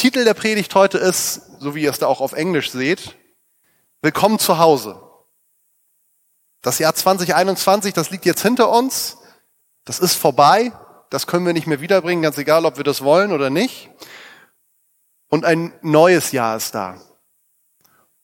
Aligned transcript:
Titel 0.00 0.24
der 0.24 0.32
Predigt 0.32 0.74
heute 0.74 0.96
ist, 0.96 1.42
so 1.58 1.74
wie 1.74 1.82
ihr 1.82 1.90
es 1.90 1.98
da 1.98 2.06
auch 2.06 2.22
auf 2.22 2.32
Englisch 2.32 2.70
seht, 2.70 3.16
Willkommen 4.00 4.38
zu 4.38 4.56
Hause. 4.56 4.98
Das 6.62 6.78
Jahr 6.78 6.94
2021, 6.94 7.92
das 7.92 8.08
liegt 8.08 8.24
jetzt 8.24 8.40
hinter 8.40 8.70
uns. 8.70 9.18
Das 9.84 9.98
ist 9.98 10.14
vorbei. 10.14 10.72
Das 11.10 11.26
können 11.26 11.44
wir 11.44 11.52
nicht 11.52 11.66
mehr 11.66 11.82
wiederbringen, 11.82 12.22
ganz 12.22 12.38
egal, 12.38 12.64
ob 12.64 12.78
wir 12.78 12.84
das 12.84 13.04
wollen 13.04 13.30
oder 13.30 13.50
nicht. 13.50 13.90
Und 15.28 15.44
ein 15.44 15.74
neues 15.82 16.32
Jahr 16.32 16.56
ist 16.56 16.74
da. 16.74 16.98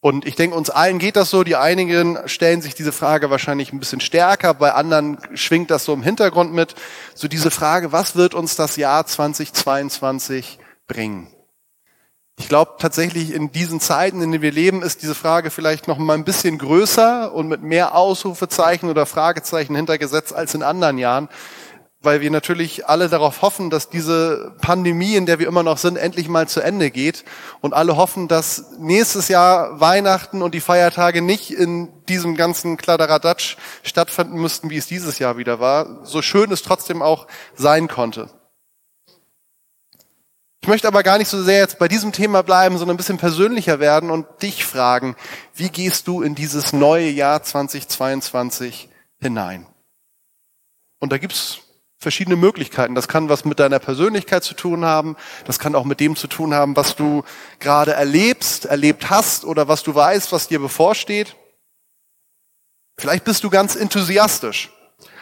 Und 0.01 0.25
ich 0.25 0.35
denke, 0.35 0.57
uns 0.57 0.71
allen 0.71 0.99
geht 0.99 1.17
das 1.17 1.29
so. 1.29 1.45
Die 1.45 1.57
einigen 1.57 2.27
stellen 2.27 2.63
sich 2.63 2.75
diese 2.75 2.93
Frage 2.93 3.29
wahrscheinlich 3.29 3.75
ein 3.75 3.81
bisschen 3.81 4.01
stärker, 4.01 4.55
bei 4.55 4.73
anderen 4.73 5.19
schwingt 5.37 5.71
das 5.71 5.85
so 5.85 5.93
im 5.93 6.03
Hintergrund 6.03 6.55
mit. 6.55 6.75
So 7.15 7.29
diese 7.29 7.51
Frage, 7.51 7.93
was 7.93 8.17
wird 8.17 8.33
uns 8.33 8.57
das 8.57 8.77
Jahr 8.77 9.05
2022 9.07 10.59
bringen? 10.87 11.36
Ich 12.39 12.49
glaube 12.49 12.73
tatsächlich 12.79 13.33
in 13.33 13.51
diesen 13.51 13.81
Zeiten, 13.81 14.21
in 14.21 14.31
denen 14.31 14.43
wir 14.43 14.53
leben, 14.53 14.83
ist 14.83 15.03
diese 15.03 15.15
Frage 15.15 15.51
vielleicht 15.51 15.89
noch 15.89 15.97
mal 15.97 16.15
ein 16.15 16.25
bisschen 16.25 16.59
größer 16.59 17.33
und 17.33 17.49
mit 17.49 17.63
mehr 17.63 17.95
Ausrufezeichen 17.95 18.91
oder 18.91 19.07
Fragezeichen 19.07 19.75
hintergesetzt 19.75 20.35
als 20.35 20.55
in 20.55 20.63
anderen 20.63 20.99
Jahren, 20.99 21.31
weil 22.03 22.21
wir 22.21 22.31
natürlich 22.31 22.87
alle 22.87 23.09
darauf 23.09 23.41
hoffen, 23.41 23.71
dass 23.71 23.89
diese 23.89 24.55
Pandemie, 24.61 25.17
in 25.17 25.25
der 25.25 25.39
wir 25.39 25.49
immer 25.49 25.63
noch 25.63 25.79
sind, 25.79 25.97
endlich 25.97 26.29
mal 26.29 26.47
zu 26.47 26.61
Ende 26.61 26.91
geht 26.91 27.25
und 27.63 27.73
alle 27.73 27.97
hoffen, 27.97 28.29
dass 28.29 28.67
nächstes 28.79 29.29
Jahr 29.29 29.81
Weihnachten 29.81 30.43
und 30.43 30.55
die 30.55 30.61
Feiertage 30.61 31.23
nicht 31.23 31.51
in 31.51 31.89
diesem 32.05 32.37
ganzen 32.37 32.77
Kladderadatsch 32.77 33.57
stattfinden 33.83 34.39
müssten, 34.39 34.69
wie 34.69 34.77
es 34.77 34.87
dieses 34.87 35.19
Jahr 35.19 35.39
wieder 35.39 35.59
war, 35.59 36.05
so 36.05 36.21
schön 36.21 36.53
es 36.53 36.63
trotzdem 36.63 37.01
auch 37.01 37.27
sein 37.55 37.89
konnte. 37.89 38.29
Ich 40.67 40.69
möchte 40.69 40.89
aber 40.89 41.05
gar 41.05 41.17
nicht 41.17 41.29
so 41.29 41.41
sehr 41.45 41.61
jetzt 41.61 41.79
bei 41.79 41.87
diesem 41.87 42.11
Thema 42.11 42.43
bleiben, 42.43 42.77
sondern 42.77 42.95
ein 42.95 42.97
bisschen 42.97 43.19
persönlicher 43.19 43.79
werden 43.79 44.11
und 44.11 44.27
dich 44.43 44.65
fragen, 44.65 45.15
wie 45.55 45.69
gehst 45.69 46.09
du 46.09 46.23
in 46.23 46.35
dieses 46.35 46.73
neue 46.73 47.09
Jahr 47.09 47.41
2022 47.41 48.89
hinein? 49.21 49.69
Und 50.99 51.13
da 51.13 51.19
gibt's 51.19 51.59
verschiedene 51.99 52.35
Möglichkeiten. 52.35 52.97
Das 52.97 53.07
kann 53.07 53.29
was 53.29 53.45
mit 53.45 53.61
deiner 53.61 53.79
Persönlichkeit 53.79 54.43
zu 54.43 54.55
tun 54.55 54.85
haben. 54.85 55.15
Das 55.45 55.61
kann 55.61 55.77
auch 55.77 55.85
mit 55.85 56.01
dem 56.01 56.17
zu 56.17 56.27
tun 56.27 56.53
haben, 56.53 56.75
was 56.75 56.97
du 56.97 57.23
gerade 57.61 57.93
erlebst, 57.93 58.65
erlebt 58.65 59.09
hast 59.09 59.45
oder 59.45 59.69
was 59.69 59.85
du 59.85 59.95
weißt, 59.95 60.33
was 60.33 60.49
dir 60.49 60.59
bevorsteht. 60.59 61.37
Vielleicht 62.99 63.23
bist 63.23 63.45
du 63.45 63.51
ganz 63.51 63.77
enthusiastisch, 63.77 64.73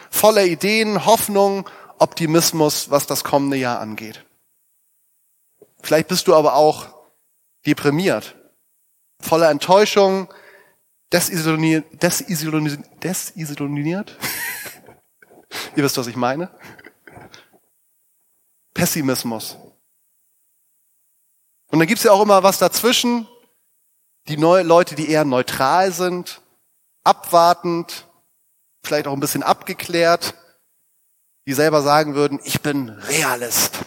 voller 0.09 0.47
Ideen, 0.47 1.05
Hoffnung, 1.05 1.69
Optimismus, 1.99 2.91
was 2.91 3.07
das 3.07 3.25
kommende 3.25 3.59
Jahr 3.59 3.81
angeht. 3.81 4.25
Vielleicht 5.85 6.09
bist 6.09 6.27
du 6.29 6.35
aber 6.35 6.55
auch 6.55 6.89
deprimiert, 7.67 8.35
voller 9.21 9.51
Enttäuschung, 9.51 10.33
desillusioniert, 11.13 12.03
desillusioniert, 12.03 12.81
desillusioniert. 13.05 14.17
Ihr 15.77 15.85
wisst, 15.85 15.99
was 15.99 16.07
ich 16.07 16.17
meine. 16.17 16.49
Pessimismus. 18.73 19.59
Und 21.71 21.81
dann 21.81 21.87
gibt's 21.87 22.05
ja 22.05 22.13
auch 22.13 22.23
immer 22.23 22.43
was 22.43 22.59
dazwischen. 22.59 23.29
Die 24.29 24.39
neue 24.39 24.63
Leute, 24.63 24.95
die 24.95 25.11
eher 25.11 25.27
neutral 25.27 25.93
sind, 25.93 26.41
abwartend, 27.03 28.09
vielleicht 28.83 29.07
auch 29.07 29.13
ein 29.13 29.21
bisschen 29.21 29.43
abgeklärt, 29.43 30.33
die 31.47 31.53
selber 31.53 31.83
sagen 31.83 32.15
würden, 32.15 32.41
ich 32.43 32.63
bin 32.63 32.89
Realist. 32.89 33.84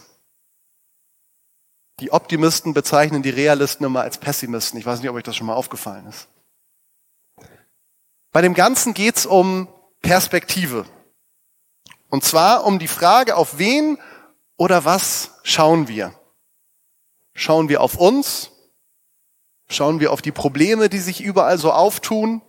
Die 2.00 2.12
Optimisten 2.12 2.74
bezeichnen 2.74 3.24
die 3.24 3.32
Realisten 3.32 3.86
immer 3.86 4.02
als 4.02 4.20
Pessimisten. 4.20 4.80
Ich 4.80 4.86
weiß 4.86 5.00
nicht, 5.00 5.10
ob 5.10 5.16
euch 5.16 5.24
das 5.24 5.36
schon 5.36 5.48
mal 5.48 5.56
aufgefallen 5.56 6.06
ist. 6.06 6.28
Bei 8.32 8.42
dem 8.42 8.54
Ganzen 8.54 8.94
geht's 8.94 9.26
um 9.26 9.68
Perspektive. 10.02 10.86
Und 12.10 12.24
zwar 12.24 12.66
um 12.66 12.78
die 12.78 12.88
Frage, 12.88 13.36
auf 13.36 13.58
wen 13.58 13.98
oder 14.58 14.86
was 14.86 15.32
schauen 15.44 15.88
wir? 15.88 16.14
Schauen 17.34 17.68
wir 17.68 17.82
auf 17.82 17.98
uns? 17.98 18.52
Schauen 19.68 20.00
wir 20.00 20.12
auf 20.14 20.22
die 20.22 20.32
Probleme, 20.32 20.90
die 20.90 21.00
sich 21.00 21.22
überall 21.22 21.58
so 21.58 21.72
auftun? 21.72 22.42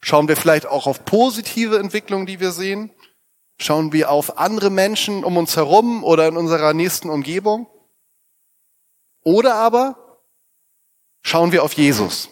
Schauen 0.00 0.28
wir 0.28 0.36
vielleicht 0.36 0.66
auch 0.66 0.86
auf 0.86 1.04
positive 1.04 1.78
Entwicklungen, 1.78 2.26
die 2.26 2.38
wir 2.38 2.52
sehen? 2.52 2.92
Schauen 3.60 3.92
wir 3.92 4.10
auf 4.10 4.38
andere 4.38 4.70
Menschen 4.70 5.24
um 5.24 5.36
uns 5.36 5.56
herum 5.56 6.04
oder 6.04 6.28
in 6.28 6.36
unserer 6.36 6.74
nächsten 6.74 7.10
Umgebung? 7.10 7.66
Oder 9.28 9.56
aber 9.56 10.24
schauen 11.20 11.52
wir 11.52 11.62
auf 11.62 11.74
Jesus 11.74 12.30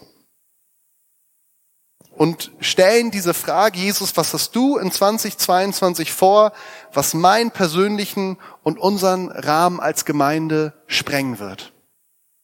und 2.12 2.50
stellen 2.60 3.10
diese 3.10 3.34
Frage, 3.34 3.78
Jesus, 3.78 4.16
was 4.16 4.32
hast 4.32 4.56
du 4.56 4.78
in 4.78 4.90
2022 4.90 6.10
vor, 6.10 6.54
was 6.94 7.12
meinen 7.12 7.50
persönlichen 7.50 8.38
und 8.62 8.78
unseren 8.78 9.30
Rahmen 9.30 9.78
als 9.78 10.06
Gemeinde 10.06 10.72
sprengen 10.86 11.38
wird? 11.38 11.74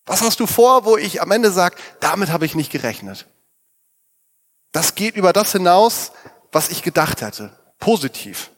Was 0.05 0.21
hast 0.21 0.39
du 0.39 0.47
vor, 0.47 0.85
wo 0.85 0.99
ich 0.99 1.23
am 1.23 1.31
Ende 1.31 1.51
sage, 1.51 1.77
damit 2.01 2.29
habe 2.29 2.45
ich 2.45 2.55
nicht 2.55 2.71
gerechnet? 2.71 3.29
Das 4.71 4.95
geht 4.95 5.17
über 5.17 5.33
das 5.33 5.53
hinaus, 5.53 6.13
was 6.51 6.69
ich 6.69 6.83
gedacht 6.83 7.23
hatte. 7.23 7.59
Positiv. 7.79 8.51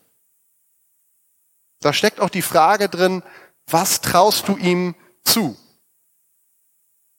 Da 1.78 1.92
steckt 1.92 2.18
auch 2.18 2.30
die 2.30 2.42
Frage 2.42 2.88
drin, 2.88 3.22
was 3.68 4.00
traust 4.00 4.48
du 4.48 4.56
ihm 4.56 4.96
zu? 5.22 5.56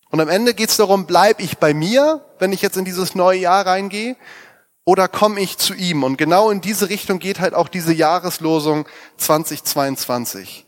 Und 0.10 0.22
am 0.22 0.30
Ende 0.30 0.54
geht 0.54 0.70
es 0.70 0.78
darum, 0.78 1.08
bleib 1.08 1.40
ich 1.40 1.58
bei 1.58 1.74
mir, 1.74 2.24
wenn 2.40 2.54
ich 2.54 2.62
jetzt 2.62 2.78
in 2.78 2.86
dieses 2.86 3.16
neue 3.16 3.40
Jahr 3.40 3.66
reingehe, 3.66 4.16
oder 4.86 5.08
komme 5.08 5.42
ich 5.42 5.58
zu 5.58 5.74
ihm? 5.74 6.04
Und 6.04 6.18
genau 6.18 6.52
in 6.52 6.62
diese 6.62 6.90
Richtung 6.90 7.20
geht 7.20 7.40
halt 7.40 7.56
auch 7.56 7.68
diese 7.68 7.94
Jahreslosung 7.94 8.88
2022. 9.18 10.66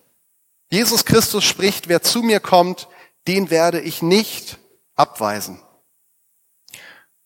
Jesus 0.70 1.06
Christus 1.06 1.44
spricht, 1.44 1.88
wer 1.88 2.02
zu 2.02 2.24
mir 2.24 2.40
kommt, 2.40 2.88
den 3.28 3.50
werde 3.50 3.80
ich 3.80 4.02
nicht 4.02 4.58
abweisen. 4.96 5.62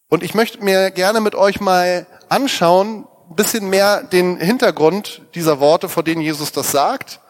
Und 0.09 0.23
ich 0.23 0.33
möchte 0.33 0.61
mir 0.61 0.91
gerne 0.91 1.22
mit 1.22 1.35
euch 1.35 1.61
mal 1.61 2.05
anschauen, 2.28 3.07
ein 3.29 3.35
bisschen 3.35 3.69
mehr 3.69 4.03
den 4.03 4.38
Hintergrund 4.38 5.22
dieser 5.35 5.61
Worte, 5.61 5.88
vor 5.88 6.03
denen 6.03 6.22
Jesus 6.22 6.51
das 6.51 6.72
sagt. 6.72 7.22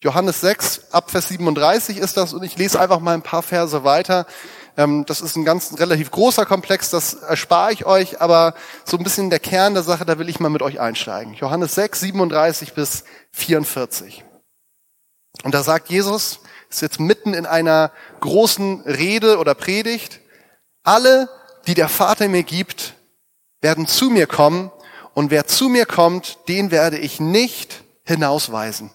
Johannes 0.00 0.40
6, 0.42 0.92
ab 0.92 1.10
Vers 1.10 1.28
37 1.28 1.98
ist 1.98 2.16
das 2.16 2.32
und 2.32 2.44
ich 2.44 2.56
lese 2.56 2.78
einfach 2.78 3.00
mal 3.00 3.14
ein 3.14 3.22
paar 3.22 3.42
Verse 3.42 3.82
weiter. 3.82 4.26
Ähm, 4.76 5.04
das 5.06 5.20
ist 5.20 5.34
ein 5.34 5.44
ganz 5.44 5.74
relativ 5.80 6.12
großer 6.12 6.46
Komplex, 6.46 6.90
das 6.90 7.14
erspare 7.14 7.72
ich 7.72 7.84
euch, 7.84 8.20
aber 8.20 8.54
so 8.84 8.96
ein 8.96 9.02
bisschen 9.02 9.28
der 9.28 9.40
Kern 9.40 9.74
der 9.74 9.82
Sache, 9.82 10.04
da 10.04 10.20
will 10.20 10.28
ich 10.28 10.38
mal 10.38 10.50
mit 10.50 10.62
euch 10.62 10.78
einsteigen. 10.78 11.34
Johannes 11.34 11.74
6, 11.74 11.98
37 11.98 12.74
bis 12.74 13.02
44. 13.32 14.24
Und 15.42 15.52
da 15.52 15.64
sagt 15.64 15.90
Jesus, 15.90 16.40
ist 16.70 16.82
jetzt 16.82 17.00
mitten 17.00 17.34
in 17.34 17.44
einer 17.44 17.90
großen 18.20 18.82
Rede 18.82 19.38
oder 19.38 19.56
Predigt, 19.56 20.20
alle, 20.84 21.28
die 21.66 21.74
der 21.74 21.88
Vater 21.88 22.28
mir 22.28 22.44
gibt, 22.44 22.94
werden 23.60 23.88
zu 23.88 24.10
mir 24.10 24.28
kommen 24.28 24.70
und 25.14 25.32
wer 25.32 25.48
zu 25.48 25.68
mir 25.68 25.86
kommt, 25.86 26.38
den 26.46 26.70
werde 26.70 26.98
ich 26.98 27.18
nicht 27.18 27.82
hinausweisen. 28.04 28.92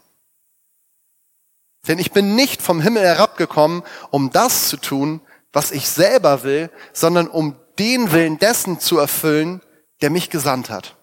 Denn 1.87 1.99
ich 1.99 2.11
bin 2.11 2.35
nicht 2.35 2.61
vom 2.61 2.79
Himmel 2.79 3.03
herabgekommen, 3.03 3.83
um 4.09 4.31
das 4.31 4.69
zu 4.69 4.77
tun, 4.77 5.21
was 5.51 5.71
ich 5.71 5.89
selber 5.89 6.43
will, 6.43 6.69
sondern 6.93 7.27
um 7.27 7.55
den 7.77 8.11
Willen 8.11 8.39
dessen 8.39 8.79
zu 8.79 8.97
erfüllen, 8.97 9.61
der 10.01 10.09
mich 10.09 10.29
gesandt 10.29 10.69
hat. 10.69 10.95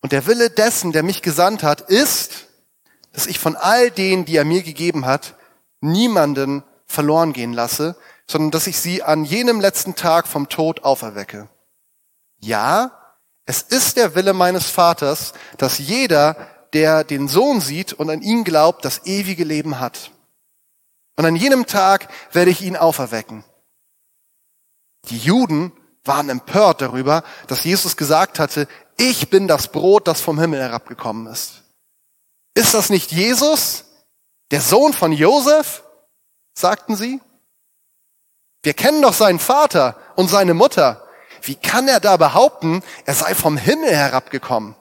Und 0.00 0.12
der 0.12 0.26
Wille 0.26 0.50
dessen, 0.50 0.92
der 0.92 1.02
mich 1.02 1.22
gesandt 1.22 1.62
hat, 1.62 1.80
ist, 1.80 2.48
dass 3.12 3.26
ich 3.26 3.38
von 3.38 3.56
all 3.56 3.90
denen, 3.90 4.24
die 4.24 4.36
er 4.36 4.44
mir 4.44 4.62
gegeben 4.62 5.06
hat, 5.06 5.34
niemanden 5.80 6.62
verloren 6.86 7.32
gehen 7.32 7.52
lasse, 7.52 7.96
sondern 8.26 8.50
dass 8.50 8.66
ich 8.66 8.78
sie 8.78 9.02
an 9.02 9.24
jenem 9.24 9.60
letzten 9.60 9.94
Tag 9.94 10.26
vom 10.26 10.48
Tod 10.48 10.84
auferwecke. 10.84 11.48
Ja, 12.38 12.90
es 13.46 13.62
ist 13.62 13.96
der 13.96 14.14
Wille 14.14 14.32
meines 14.32 14.66
Vaters, 14.70 15.32
dass 15.58 15.78
jeder, 15.78 16.36
der 16.74 17.04
den 17.04 17.28
Sohn 17.28 17.60
sieht 17.60 17.92
und 17.92 18.10
an 18.10 18.20
ihn 18.20 18.44
glaubt, 18.44 18.84
das 18.84 19.06
ewige 19.06 19.44
Leben 19.44 19.80
hat. 19.80 20.10
Und 21.16 21.24
an 21.24 21.36
jenem 21.36 21.66
Tag 21.66 22.08
werde 22.32 22.50
ich 22.50 22.60
ihn 22.62 22.76
auferwecken. 22.76 23.44
Die 25.08 25.18
Juden 25.18 25.72
waren 26.04 26.28
empört 26.28 26.82
darüber, 26.82 27.22
dass 27.46 27.64
Jesus 27.64 27.96
gesagt 27.96 28.38
hatte, 28.38 28.68
ich 28.96 29.30
bin 29.30 29.48
das 29.48 29.68
Brot, 29.68 30.08
das 30.08 30.20
vom 30.20 30.38
Himmel 30.38 30.60
herabgekommen 30.60 31.26
ist. 31.26 31.62
Ist 32.54 32.74
das 32.74 32.90
nicht 32.90 33.12
Jesus, 33.12 33.84
der 34.50 34.60
Sohn 34.60 34.92
von 34.92 35.12
Josef? 35.12 35.82
sagten 36.56 36.94
sie. 36.94 37.20
Wir 38.62 38.74
kennen 38.74 39.02
doch 39.02 39.12
seinen 39.12 39.40
Vater 39.40 39.96
und 40.14 40.28
seine 40.28 40.54
Mutter. 40.54 41.06
Wie 41.42 41.56
kann 41.56 41.88
er 41.88 42.00
da 42.00 42.16
behaupten, 42.16 42.82
er 43.04 43.14
sei 43.14 43.34
vom 43.34 43.56
Himmel 43.56 43.94
herabgekommen? 43.94 44.76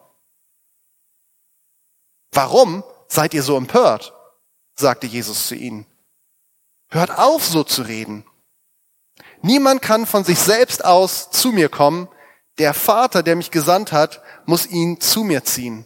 Warum 2.34 2.84
seid 3.08 3.34
ihr 3.34 3.44
so 3.44 3.56
empört? 3.58 4.14
sagte 4.76 5.08
Jesus 5.08 5.48
zu 5.48 5.56
ihnen. 5.56 5.86
Hört 6.90 7.18
auf, 7.18 7.46
so 7.46 7.64
zu 7.64 7.84
reden. 7.84 8.26
Niemand 9.42 9.82
kann 9.82 10.06
von 10.06 10.24
sich 10.24 10.40
selbst 10.40 10.84
aus 10.84 11.30
zu 11.30 11.52
mir 11.52 11.70
kommen. 11.70 12.08
Der 12.58 12.74
Vater, 12.74 13.24
der 13.24 13.36
mich 13.36 13.52
gesandt 13.52 13.92
hat, 13.92 14.22
muss 14.46 14.66
ihn 14.66 15.00
zu 15.00 15.24
mir 15.24 15.44
ziehen. 15.44 15.86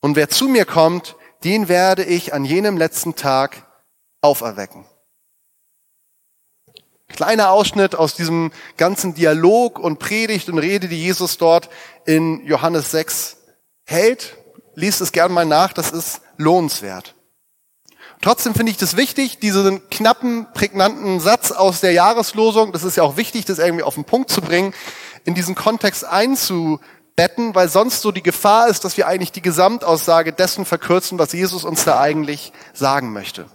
Und 0.00 0.16
wer 0.16 0.28
zu 0.28 0.48
mir 0.48 0.64
kommt, 0.64 1.16
den 1.44 1.68
werde 1.68 2.04
ich 2.04 2.34
an 2.34 2.44
jenem 2.44 2.76
letzten 2.76 3.14
Tag 3.14 3.66
auferwecken. 4.20 4.84
Kleiner 7.08 7.50
Ausschnitt 7.50 7.94
aus 7.94 8.14
diesem 8.14 8.52
ganzen 8.76 9.14
Dialog 9.14 9.78
und 9.78 9.98
Predigt 9.98 10.48
und 10.48 10.58
Rede, 10.58 10.88
die 10.88 11.02
Jesus 11.02 11.38
dort 11.38 11.70
in 12.04 12.44
Johannes 12.46 12.90
6 12.90 13.38
hält. 13.84 14.36
Liest 14.78 15.00
es 15.00 15.10
gern 15.10 15.32
mal 15.32 15.44
nach, 15.44 15.72
das 15.72 15.90
ist 15.90 16.20
lohnenswert. 16.36 17.16
Trotzdem 18.20 18.54
finde 18.54 18.70
ich 18.70 18.78
das 18.78 18.96
wichtig, 18.96 19.40
diesen 19.40 19.88
knappen, 19.90 20.46
prägnanten 20.54 21.18
Satz 21.18 21.50
aus 21.50 21.80
der 21.80 21.90
Jahreslosung, 21.90 22.70
das 22.70 22.84
ist 22.84 22.96
ja 22.96 23.02
auch 23.02 23.16
wichtig, 23.16 23.44
das 23.44 23.58
irgendwie 23.58 23.82
auf 23.82 23.96
den 23.96 24.04
Punkt 24.04 24.30
zu 24.30 24.40
bringen, 24.40 24.72
in 25.24 25.34
diesen 25.34 25.56
Kontext 25.56 26.04
einzubetten, 26.04 27.56
weil 27.56 27.68
sonst 27.68 28.02
so 28.02 28.12
die 28.12 28.22
Gefahr 28.22 28.68
ist, 28.68 28.84
dass 28.84 28.96
wir 28.96 29.08
eigentlich 29.08 29.32
die 29.32 29.42
Gesamtaussage 29.42 30.32
dessen 30.32 30.64
verkürzen, 30.64 31.18
was 31.18 31.32
Jesus 31.32 31.64
uns 31.64 31.82
da 31.82 31.98
eigentlich 31.98 32.52
sagen 32.72 33.12
möchte. 33.12 33.46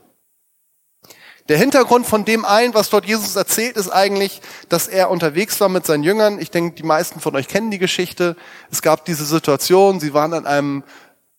Der 1.50 1.58
Hintergrund 1.58 2.06
von 2.06 2.24
dem 2.24 2.46
ein, 2.46 2.74
was 2.74 2.90
dort 2.90 3.06
Jesus 3.06 3.36
erzählt, 3.36 3.76
ist 3.76 3.90
eigentlich, 3.90 4.42
dass 4.70 4.88
er 4.88 5.10
unterwegs 5.10 5.60
war 5.60 5.68
mit 5.68 5.86
seinen 5.86 6.04
Jüngern. 6.04 6.40
Ich 6.40 6.52
denke, 6.52 6.76
die 6.76 6.84
meisten 6.84 7.20
von 7.20 7.36
euch 7.36 7.50
kennen 7.50 7.70
die 7.70 7.80
Geschichte. 7.80 8.38
Es 8.72 8.82
gab 8.82 9.04
diese 9.04 9.26
Situation, 9.26 10.00
sie 10.00 10.14
waren 10.14 10.34
an 10.34 10.48
einem 10.48 10.84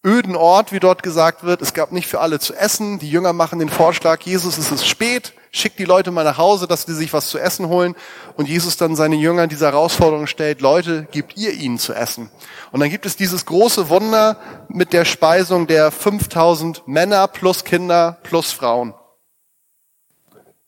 öden 0.05 0.37
Ort, 0.37 0.71
wie 0.71 0.81
dort 0.81 1.03
gesagt 1.03 1.45
wird. 1.45 1.63
Es 1.63 1.73
gab 1.73 1.91
nicht 1.91 2.07
für 2.07 2.21
alle 2.21 2.39
zu 2.39 2.55
essen. 2.55 2.99
Die 2.99 3.09
Jünger 3.09 3.33
machen 3.33 3.59
den 3.59 3.71
Vorschlag, 3.71 4.21
Jesus, 4.23 4.59
es 4.59 4.71
ist 4.71 4.87
spät, 4.87 5.33
schickt 5.51 5.79
die 5.79 5.85
Leute 5.85 6.11
mal 6.11 6.25
nach 6.25 6.37
Hause, 6.37 6.67
dass 6.67 6.83
sie 6.83 6.95
sich 6.95 7.13
was 7.13 7.29
zu 7.29 7.39
essen 7.39 7.69
holen. 7.69 7.97
Und 8.37 8.49
Jesus 8.49 8.77
dann 8.77 8.97
seine 8.97 9.17
Jünger 9.17 9.47
diese 9.47 9.65
Herausforderung 9.65 10.27
stellt, 10.27 10.61
Leute, 10.61 11.09
gebt 11.11 11.37
ihr 11.39 11.53
ihnen 11.53 11.79
zu 11.79 11.95
essen. 11.95 12.31
Und 12.71 12.81
dann 12.81 12.91
gibt 12.91 13.07
es 13.07 13.17
dieses 13.17 13.47
große 13.47 13.89
Wunder 13.89 14.39
mit 14.69 14.93
der 14.93 15.07
Speisung 15.07 15.67
der 15.67 15.91
5000 15.91 16.87
Männer 16.87 17.27
plus 17.27 17.65
Kinder 17.65 18.19
plus 18.23 18.53
Frauen. 18.53 18.95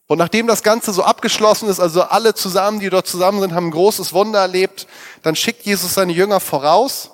Und 0.09 0.19
nachdem 0.19 0.47
das 0.47 0.63
Ganze 0.63 0.93
so 0.93 1.03
abgeschlossen 1.03 1.69
ist, 1.69 1.81
also 1.81 2.03
alle 2.03 2.33
zusammen, 2.33 2.79
die 2.79 2.91
dort 2.91 3.09
zusammen 3.09 3.41
sind, 3.41 3.55
haben 3.55 3.67
ein 3.67 3.73
großes 3.73 4.13
Wunder 4.13 4.39
erlebt, 4.39 4.87
dann 5.23 5.35
schickt 5.35 5.63
Jesus 5.63 5.95
seine 5.95 6.13
Jünger 6.13 6.39
voraus 6.39 7.11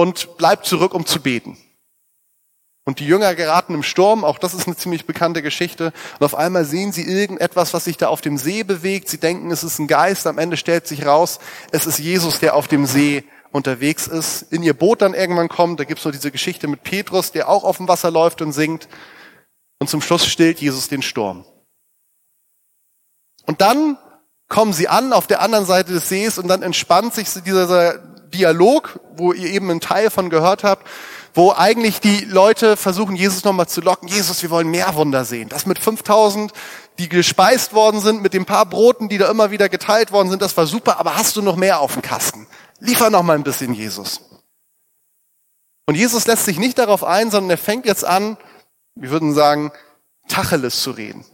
und 0.00 0.38
bleibt 0.38 0.64
zurück, 0.64 0.94
um 0.94 1.04
zu 1.04 1.20
beten. 1.20 1.58
Und 2.86 3.00
die 3.00 3.06
Jünger 3.06 3.34
geraten 3.34 3.74
im 3.74 3.82
Sturm, 3.82 4.24
auch 4.24 4.38
das 4.38 4.54
ist 4.54 4.66
eine 4.66 4.74
ziemlich 4.74 5.04
bekannte 5.04 5.42
Geschichte. 5.42 5.92
Und 6.18 6.24
auf 6.24 6.34
einmal 6.34 6.64
sehen 6.64 6.90
sie 6.90 7.02
irgendetwas, 7.02 7.74
was 7.74 7.84
sich 7.84 7.98
da 7.98 8.08
auf 8.08 8.22
dem 8.22 8.38
See 8.38 8.62
bewegt. 8.62 9.10
Sie 9.10 9.18
denken, 9.18 9.50
es 9.50 9.62
ist 9.62 9.78
ein 9.78 9.88
Geist. 9.88 10.26
Am 10.26 10.38
Ende 10.38 10.56
stellt 10.56 10.86
sich 10.86 11.04
raus, 11.04 11.38
es 11.70 11.84
ist 11.84 11.98
Jesus, 11.98 12.40
der 12.40 12.54
auf 12.54 12.66
dem 12.66 12.86
See 12.86 13.24
unterwegs 13.52 14.06
ist. 14.06 14.50
In 14.50 14.62
ihr 14.62 14.72
Boot 14.72 15.02
dann 15.02 15.12
irgendwann 15.12 15.50
kommt. 15.50 15.78
Da 15.78 15.84
gibt's 15.84 16.06
noch 16.06 16.12
diese 16.12 16.30
Geschichte 16.30 16.66
mit 16.66 16.82
Petrus, 16.82 17.30
der 17.30 17.50
auch 17.50 17.64
auf 17.64 17.76
dem 17.76 17.86
Wasser 17.86 18.10
läuft 18.10 18.40
und 18.40 18.52
singt. 18.52 18.88
Und 19.80 19.90
zum 19.90 20.00
Schluss 20.00 20.24
stillt 20.24 20.62
Jesus 20.62 20.88
den 20.88 21.02
Sturm. 21.02 21.44
Und 23.44 23.60
dann 23.60 23.98
kommen 24.48 24.72
sie 24.72 24.88
an 24.88 25.12
auf 25.12 25.26
der 25.26 25.42
anderen 25.42 25.66
Seite 25.66 25.92
des 25.92 26.08
Sees 26.08 26.38
und 26.38 26.48
dann 26.48 26.62
entspannt 26.62 27.12
sich 27.12 27.28
dieser 27.44 28.09
Dialog, 28.30 29.00
wo 29.16 29.32
ihr 29.32 29.50
eben 29.50 29.70
einen 29.70 29.80
Teil 29.80 30.10
von 30.10 30.30
gehört 30.30 30.64
habt, 30.64 30.86
wo 31.34 31.52
eigentlich 31.52 32.00
die 32.00 32.24
Leute 32.24 32.76
versuchen, 32.76 33.16
Jesus 33.16 33.44
nochmal 33.44 33.68
zu 33.68 33.80
locken. 33.80 34.08
Jesus, 34.08 34.42
wir 34.42 34.50
wollen 34.50 34.70
mehr 34.70 34.94
Wunder 34.94 35.24
sehen. 35.24 35.48
Das 35.48 35.66
mit 35.66 35.78
5000, 35.78 36.52
die 36.98 37.08
gespeist 37.08 37.72
worden 37.72 38.00
sind, 38.00 38.22
mit 38.22 38.34
den 38.34 38.46
paar 38.46 38.66
Broten, 38.66 39.08
die 39.08 39.18
da 39.18 39.30
immer 39.30 39.50
wieder 39.50 39.68
geteilt 39.68 40.12
worden 40.12 40.30
sind, 40.30 40.42
das 40.42 40.56
war 40.56 40.66
super, 40.66 40.98
aber 40.98 41.16
hast 41.16 41.36
du 41.36 41.42
noch 41.42 41.56
mehr 41.56 41.80
auf 41.80 41.94
dem 41.94 42.02
Kasten? 42.02 42.46
Liefer 42.80 43.10
noch 43.10 43.22
mal 43.22 43.36
ein 43.36 43.44
bisschen, 43.44 43.74
Jesus. 43.74 44.20
Und 45.86 45.94
Jesus 45.96 46.26
lässt 46.26 46.44
sich 46.44 46.58
nicht 46.58 46.78
darauf 46.78 47.04
ein, 47.04 47.30
sondern 47.30 47.50
er 47.50 47.58
fängt 47.58 47.86
jetzt 47.86 48.04
an, 48.04 48.36
wir 48.94 49.10
würden 49.10 49.34
sagen, 49.34 49.72
Tacheles 50.28 50.82
zu 50.82 50.92
reden. 50.92 51.24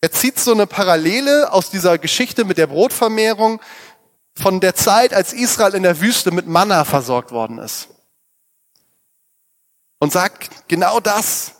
Er 0.00 0.12
zieht 0.12 0.38
so 0.38 0.52
eine 0.52 0.66
Parallele 0.66 1.52
aus 1.52 1.70
dieser 1.70 1.98
Geschichte 1.98 2.44
mit 2.44 2.58
der 2.58 2.68
Brotvermehrung 2.68 3.60
von 4.36 4.60
der 4.60 4.74
Zeit, 4.74 5.14
als 5.14 5.32
Israel 5.32 5.74
in 5.74 5.82
der 5.82 6.00
Wüste 6.00 6.30
mit 6.30 6.46
Manna 6.46 6.84
versorgt 6.84 7.32
worden 7.32 7.58
ist. 7.58 7.88
Und 9.98 10.12
sagt, 10.12 10.68
genau 10.68 11.00
das 11.00 11.52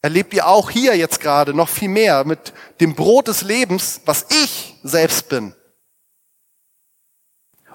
erlebt 0.00 0.32
ihr 0.34 0.46
auch 0.46 0.70
hier 0.70 0.96
jetzt 0.96 1.20
gerade 1.20 1.52
noch 1.52 1.68
viel 1.68 1.88
mehr 1.88 2.24
mit 2.24 2.54
dem 2.80 2.94
Brot 2.94 3.28
des 3.28 3.42
Lebens, 3.42 4.00
was 4.06 4.26
ich 4.30 4.78
selbst 4.82 5.28
bin. 5.28 5.54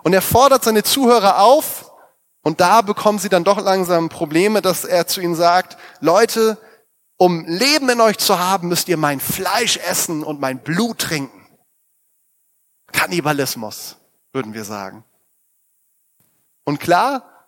Und 0.03 0.13
er 0.13 0.21
fordert 0.21 0.63
seine 0.63 0.83
Zuhörer 0.83 1.39
auf, 1.39 1.91
und 2.43 2.59
da 2.59 2.81
bekommen 2.81 3.19
sie 3.19 3.29
dann 3.29 3.43
doch 3.43 3.61
langsam 3.61 4.09
Probleme, 4.09 4.63
dass 4.63 4.83
er 4.83 5.05
zu 5.05 5.21
ihnen 5.21 5.35
sagt, 5.35 5.77
Leute, 5.99 6.57
um 7.17 7.45
Leben 7.45 7.87
in 7.89 8.01
euch 8.01 8.17
zu 8.17 8.39
haben, 8.39 8.67
müsst 8.67 8.89
ihr 8.89 8.97
mein 8.97 9.19
Fleisch 9.19 9.77
essen 9.77 10.23
und 10.23 10.39
mein 10.39 10.57
Blut 10.57 10.97
trinken. 10.97 11.40
Kannibalismus, 12.91 13.97
würden 14.33 14.53
wir 14.53 14.63
sagen. 14.63 15.03
Und 16.63 16.79
klar, 16.79 17.47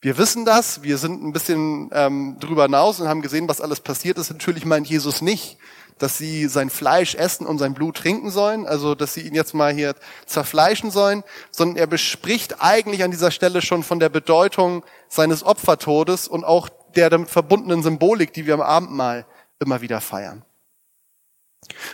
wir 0.00 0.16
wissen 0.16 0.44
das, 0.44 0.82
wir 0.82 0.96
sind 0.96 1.22
ein 1.22 1.32
bisschen 1.32 1.90
ähm, 1.92 2.38
drüber 2.40 2.62
hinaus 2.64 3.00
und 3.00 3.08
haben 3.08 3.20
gesehen, 3.20 3.48
was 3.48 3.60
alles 3.60 3.80
passiert 3.80 4.16
ist. 4.16 4.30
Natürlich 4.30 4.64
meint 4.64 4.88
Jesus 4.88 5.20
nicht, 5.20 5.58
dass 5.98 6.16
sie 6.16 6.48
sein 6.48 6.70
Fleisch 6.70 7.14
essen 7.14 7.46
und 7.46 7.58
sein 7.58 7.74
Blut 7.74 7.98
trinken 7.98 8.30
sollen, 8.30 8.66
also 8.66 8.94
dass 8.94 9.12
sie 9.12 9.20
ihn 9.20 9.34
jetzt 9.34 9.52
mal 9.52 9.74
hier 9.74 9.94
zerfleischen 10.24 10.90
sollen, 10.90 11.22
sondern 11.50 11.76
er 11.76 11.86
bespricht 11.86 12.62
eigentlich 12.62 13.04
an 13.04 13.10
dieser 13.10 13.30
Stelle 13.30 13.60
schon 13.60 13.82
von 13.82 14.00
der 14.00 14.08
Bedeutung 14.08 14.82
seines 15.08 15.42
Opfertodes 15.42 16.26
und 16.26 16.44
auch 16.44 16.70
der 16.96 17.10
damit 17.10 17.28
verbundenen 17.28 17.82
Symbolik, 17.82 18.32
die 18.32 18.46
wir 18.46 18.54
am 18.54 18.62
Abendmahl 18.62 19.26
immer 19.58 19.82
wieder 19.82 20.00
feiern. 20.00 20.42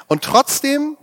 Und 0.07 0.23
trotzdem 0.23 0.97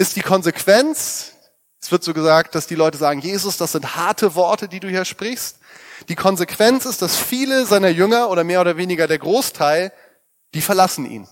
ist 0.00 0.16
die 0.16 0.22
Konsequenz, 0.22 1.34
es 1.78 1.92
wird 1.92 2.02
so 2.02 2.14
gesagt, 2.14 2.54
dass 2.54 2.66
die 2.66 2.74
Leute 2.74 2.96
sagen, 2.96 3.20
Jesus, 3.20 3.58
das 3.58 3.72
sind 3.72 3.96
harte 3.96 4.34
Worte, 4.34 4.66
die 4.66 4.80
du 4.80 4.88
hier 4.88 5.04
sprichst. 5.04 5.58
Die 6.08 6.16
Konsequenz 6.16 6.86
ist, 6.86 7.02
dass 7.02 7.18
viele 7.18 7.66
seiner 7.66 7.90
Jünger 7.90 8.30
oder 8.30 8.42
mehr 8.42 8.62
oder 8.62 8.78
weniger 8.78 9.06
der 9.06 9.18
Großteil, 9.18 9.92
die 10.54 10.62
verlassen 10.62 11.04
ihn. 11.04 11.28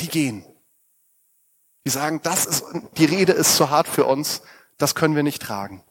Die 0.00 0.08
gehen. 0.08 0.44
Die 1.84 1.90
sagen, 1.90 2.20
das 2.24 2.44
ist, 2.44 2.64
die 2.96 3.04
Rede 3.04 3.32
ist 3.32 3.54
zu 3.54 3.70
hart 3.70 3.86
für 3.86 4.04
uns, 4.04 4.42
das 4.78 4.96
können 4.96 5.14
wir 5.14 5.22
nicht 5.22 5.40
tragen. 5.40 5.84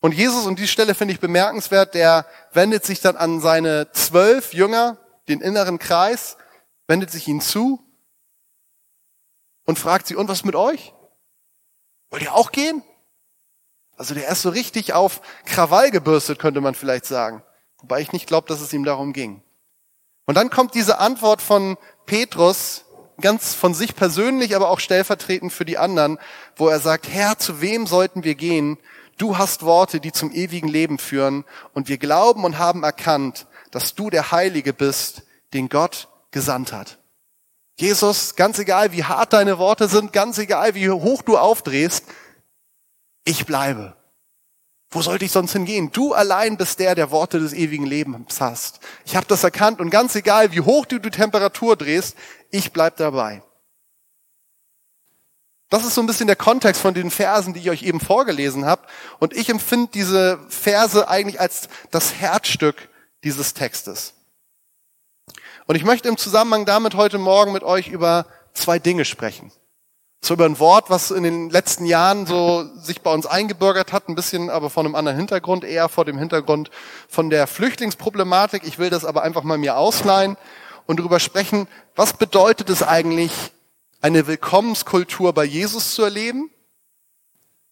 Und 0.00 0.12
Jesus, 0.12 0.44
und 0.44 0.58
die 0.58 0.68
Stelle 0.68 0.94
finde 0.94 1.14
ich 1.14 1.20
bemerkenswert, 1.20 1.94
der 1.94 2.26
wendet 2.52 2.84
sich 2.84 3.00
dann 3.00 3.16
an 3.16 3.40
seine 3.40 3.90
zwölf 3.92 4.52
Jünger, 4.52 4.98
den 5.28 5.40
inneren 5.40 5.78
Kreis, 5.78 6.36
wendet 6.86 7.10
sich 7.10 7.26
ihnen 7.28 7.40
zu 7.40 7.89
und 9.64 9.78
fragt 9.78 10.06
sie, 10.06 10.16
und 10.16 10.28
was 10.28 10.44
mit 10.44 10.54
euch? 10.54 10.92
Wollt 12.10 12.22
ihr 12.22 12.34
auch 12.34 12.52
gehen? 12.52 12.82
Also 13.96 14.14
der 14.14 14.28
ist 14.28 14.42
so 14.42 14.48
richtig 14.48 14.92
auf 14.94 15.20
Krawall 15.44 15.90
gebürstet, 15.90 16.38
könnte 16.38 16.60
man 16.60 16.74
vielleicht 16.74 17.04
sagen. 17.04 17.42
Wobei 17.80 18.00
ich 18.00 18.12
nicht 18.12 18.26
glaube, 18.26 18.48
dass 18.48 18.60
es 18.60 18.72
ihm 18.72 18.84
darum 18.84 19.12
ging. 19.12 19.42
Und 20.26 20.36
dann 20.36 20.50
kommt 20.50 20.74
diese 20.74 20.98
Antwort 20.98 21.42
von 21.42 21.76
Petrus, 22.06 22.84
ganz 23.20 23.54
von 23.54 23.74
sich 23.74 23.94
persönlich, 23.94 24.56
aber 24.56 24.70
auch 24.70 24.80
stellvertretend 24.80 25.52
für 25.52 25.64
die 25.64 25.76
anderen, 25.78 26.18
wo 26.56 26.68
er 26.68 26.80
sagt, 26.80 27.08
Herr, 27.08 27.38
zu 27.38 27.60
wem 27.60 27.86
sollten 27.86 28.24
wir 28.24 28.34
gehen? 28.36 28.78
Du 29.18 29.36
hast 29.36 29.64
Worte, 29.64 30.00
die 30.00 30.12
zum 30.12 30.32
ewigen 30.32 30.68
Leben 30.68 30.98
führen, 30.98 31.44
und 31.74 31.88
wir 31.88 31.98
glauben 31.98 32.44
und 32.44 32.58
haben 32.58 32.84
erkannt, 32.84 33.46
dass 33.70 33.94
du 33.94 34.08
der 34.08 34.32
Heilige 34.32 34.72
bist, 34.72 35.24
den 35.52 35.68
Gott 35.68 36.08
gesandt 36.30 36.72
hat. 36.72 36.99
Jesus, 37.80 38.36
ganz 38.36 38.58
egal, 38.58 38.92
wie 38.92 39.04
hart 39.04 39.32
deine 39.32 39.58
Worte 39.58 39.88
sind, 39.88 40.12
ganz 40.12 40.36
egal, 40.36 40.74
wie 40.74 40.90
hoch 40.90 41.22
du 41.22 41.38
aufdrehst, 41.38 42.04
ich 43.24 43.46
bleibe. 43.46 43.96
Wo 44.90 45.00
sollte 45.00 45.24
ich 45.24 45.32
sonst 45.32 45.52
hingehen? 45.52 45.90
Du 45.92 46.12
allein 46.12 46.56
bist 46.58 46.78
der, 46.78 46.94
der 46.94 47.10
Worte 47.10 47.38
des 47.38 47.54
ewigen 47.54 47.86
Lebens 47.86 48.40
hast. 48.40 48.80
Ich 49.06 49.16
habe 49.16 49.26
das 49.26 49.44
erkannt 49.44 49.80
und 49.80 49.88
ganz 49.88 50.14
egal, 50.14 50.52
wie 50.52 50.60
hoch 50.60 50.84
du 50.84 50.98
die 50.98 51.10
Temperatur 51.10 51.74
drehst, 51.76 52.16
ich 52.50 52.72
bleib 52.72 52.96
dabei. 52.96 53.42
Das 55.70 55.84
ist 55.84 55.94
so 55.94 56.02
ein 56.02 56.06
bisschen 56.06 56.26
der 56.26 56.36
Kontext 56.36 56.82
von 56.82 56.92
den 56.92 57.10
Versen, 57.10 57.54
die 57.54 57.60
ich 57.60 57.70
euch 57.70 57.84
eben 57.84 58.00
vorgelesen 58.00 58.66
habe. 58.66 58.82
Und 59.20 59.32
ich 59.34 59.48
empfinde 59.48 59.90
diese 59.94 60.38
Verse 60.48 61.08
eigentlich 61.08 61.40
als 61.40 61.68
das 61.92 62.14
Herzstück 62.14 62.88
dieses 63.22 63.54
Textes. 63.54 64.14
Und 65.70 65.76
ich 65.76 65.84
möchte 65.84 66.08
im 66.08 66.16
Zusammenhang 66.16 66.66
damit 66.66 66.96
heute 66.96 67.16
Morgen 67.16 67.52
mit 67.52 67.62
euch 67.62 67.86
über 67.86 68.26
zwei 68.54 68.80
Dinge 68.80 69.04
sprechen. 69.04 69.52
So 70.20 70.34
über 70.34 70.44
ein 70.44 70.58
Wort, 70.58 70.90
was 70.90 71.12
in 71.12 71.22
den 71.22 71.48
letzten 71.48 71.84
Jahren 71.84 72.26
so 72.26 72.64
sich 72.74 73.02
bei 73.02 73.12
uns 73.14 73.24
eingebürgert 73.24 73.92
hat, 73.92 74.08
ein 74.08 74.16
bisschen 74.16 74.50
aber 74.50 74.68
von 74.68 74.84
einem 74.84 74.96
anderen 74.96 75.16
Hintergrund, 75.16 75.62
eher 75.62 75.88
vor 75.88 76.04
dem 76.04 76.18
Hintergrund 76.18 76.72
von 77.08 77.30
der 77.30 77.46
Flüchtlingsproblematik. 77.46 78.64
Ich 78.64 78.80
will 78.80 78.90
das 78.90 79.04
aber 79.04 79.22
einfach 79.22 79.44
mal 79.44 79.58
mir 79.58 79.76
ausleihen 79.76 80.36
und 80.86 80.98
darüber 80.98 81.20
sprechen, 81.20 81.68
was 81.94 82.14
bedeutet 82.14 82.68
es 82.68 82.82
eigentlich, 82.82 83.30
eine 84.00 84.26
Willkommenskultur 84.26 85.32
bei 85.32 85.44
Jesus 85.44 85.94
zu 85.94 86.02
erleben? 86.02 86.50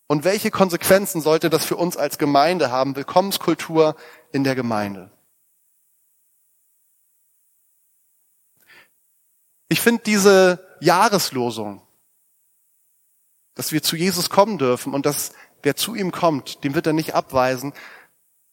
Und 0.06 0.22
welche 0.22 0.52
Konsequenzen 0.52 1.20
sollte 1.20 1.50
das 1.50 1.64
für 1.64 1.74
uns 1.74 1.96
als 1.96 2.16
Gemeinde 2.16 2.70
haben? 2.70 2.94
Willkommenskultur 2.94 3.96
in 4.30 4.44
der 4.44 4.54
Gemeinde. 4.54 5.10
Ich 9.68 9.80
finde 9.80 10.02
diese 10.04 10.66
Jahreslosung, 10.80 11.82
dass 13.54 13.72
wir 13.72 13.82
zu 13.82 13.96
Jesus 13.96 14.30
kommen 14.30 14.58
dürfen 14.58 14.94
und 14.94 15.04
dass 15.04 15.32
wer 15.62 15.76
zu 15.76 15.94
ihm 15.94 16.12
kommt, 16.12 16.64
dem 16.64 16.75
wird 16.75 16.87
er 16.87 16.92
nicht 16.92 17.14
abweisen. 17.14 17.72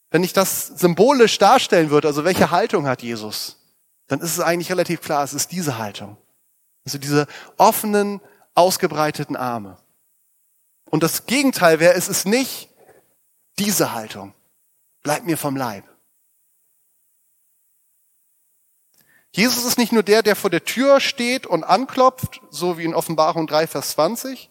Wenn 0.10 0.24
ich 0.24 0.34
das 0.34 0.68
symbolisch 0.68 1.38
darstellen 1.38 1.90
würde, 1.90 2.08
also 2.08 2.26
welche 2.26 2.52
Haltung 2.52 2.88
hat 2.88 3.02
Jesus, 3.02 3.58
dann 4.08 4.20
ist 4.20 4.32
es 4.32 4.40
eigentlich 4.40 4.72
relativ 4.72 5.02
klar, 5.02 5.24
es 5.24 5.34
ist 5.34 5.52
diese 5.52 5.78
Haltung. 5.78 6.18
Also 6.86 6.98
diese 6.98 7.28
offenen, 7.58 8.22
ausgebreiteten 8.54 9.36
Arme. 9.36 9.78
Und 10.90 11.04
das 11.04 11.26
Gegenteil 11.26 11.80
wäre, 11.80 11.94
es 11.94 12.08
ist 12.08 12.26
nicht 12.26 12.70
diese 13.60 13.94
Haltung. 13.94 14.34
Bleib 15.04 15.24
mir 15.26 15.38
vom 15.38 15.56
Leib. 15.56 15.84
Jesus 19.36 19.66
ist 19.66 19.78
nicht 19.78 19.92
nur 19.92 20.02
der, 20.02 20.24
der 20.24 20.38
vor 20.38 20.50
der 20.50 20.64
Tür 20.64 21.02
steht 21.02 21.46
und 21.46 21.66
anklopft, 21.66 22.40
so 22.52 22.78
wie 22.78 22.86
in 22.86 22.96
Offenbarung 22.96 23.48
3, 23.48 23.68
Vers 23.68 23.90
20, 23.90 24.50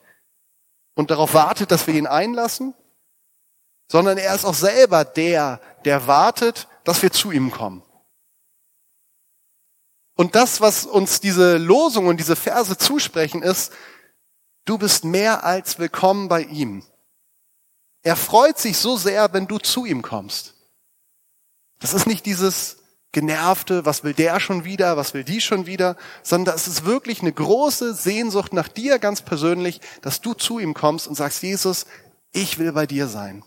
und 0.95 1.11
darauf 1.11 1.33
wartet, 1.33 1.71
dass 1.71 1.87
wir 1.87 1.95
ihn 1.95 2.07
einlassen, 2.07 2.75
sondern 3.91 4.19
er 4.19 4.35
ist 4.35 4.45
auch 4.45 4.53
selber 4.53 5.07
der, 5.07 5.63
der 5.87 6.07
wartet, 6.07 6.69
dass 6.85 7.01
wir 7.01 7.11
zu 7.11 7.31
ihm 7.31 7.51
kommen. 7.51 7.83
Und 10.17 10.35
das, 10.35 10.61
was 10.61 10.85
uns 10.85 11.19
diese 11.19 11.57
Losung 11.57 12.07
und 12.07 12.19
diese 12.19 12.37
Verse 12.37 12.77
zusprechen, 12.77 13.43
ist, 13.43 13.73
du 14.67 14.77
bist 14.77 15.03
mehr 15.03 15.45
als 15.45 15.79
willkommen 15.79 16.29
bei 16.29 16.43
ihm. 16.43 16.85
Er 18.03 18.17
freut 18.17 18.59
sich 18.59 18.77
so 18.77 18.99
sehr, 18.99 19.33
wenn 19.33 19.47
du 19.47 19.57
zu 19.57 19.87
ihm 19.87 20.03
kommst. 20.03 20.53
Das 21.79 21.95
ist 21.95 22.07
nicht 22.07 22.27
dieses 22.27 22.84
genervte, 23.15 23.87
was 23.87 24.05
will 24.05 24.13
der 24.13 24.39
schon 24.41 24.67
wieder, 24.67 24.99
was 24.99 25.15
will 25.15 25.25
die 25.25 25.41
schon 25.41 25.65
wieder, 25.65 25.97
sondern 26.23 26.55
es 26.55 26.69
ist 26.69 26.85
wirklich 26.85 27.23
eine 27.23 27.33
große 27.33 27.95
Sehnsucht 27.95 28.53
nach 28.53 28.69
dir 28.69 28.99
ganz 28.99 29.23
persönlich, 29.23 29.81
dass 30.03 30.21
du 30.21 30.35
zu 30.35 30.59
ihm 30.59 30.75
kommst 30.75 31.09
und 31.09 31.15
sagst, 31.15 31.43
Jesus, 31.43 31.87
ich 32.33 32.59
will 32.59 32.73
bei 32.73 32.85
dir 32.85 33.09
sein. 33.09 33.43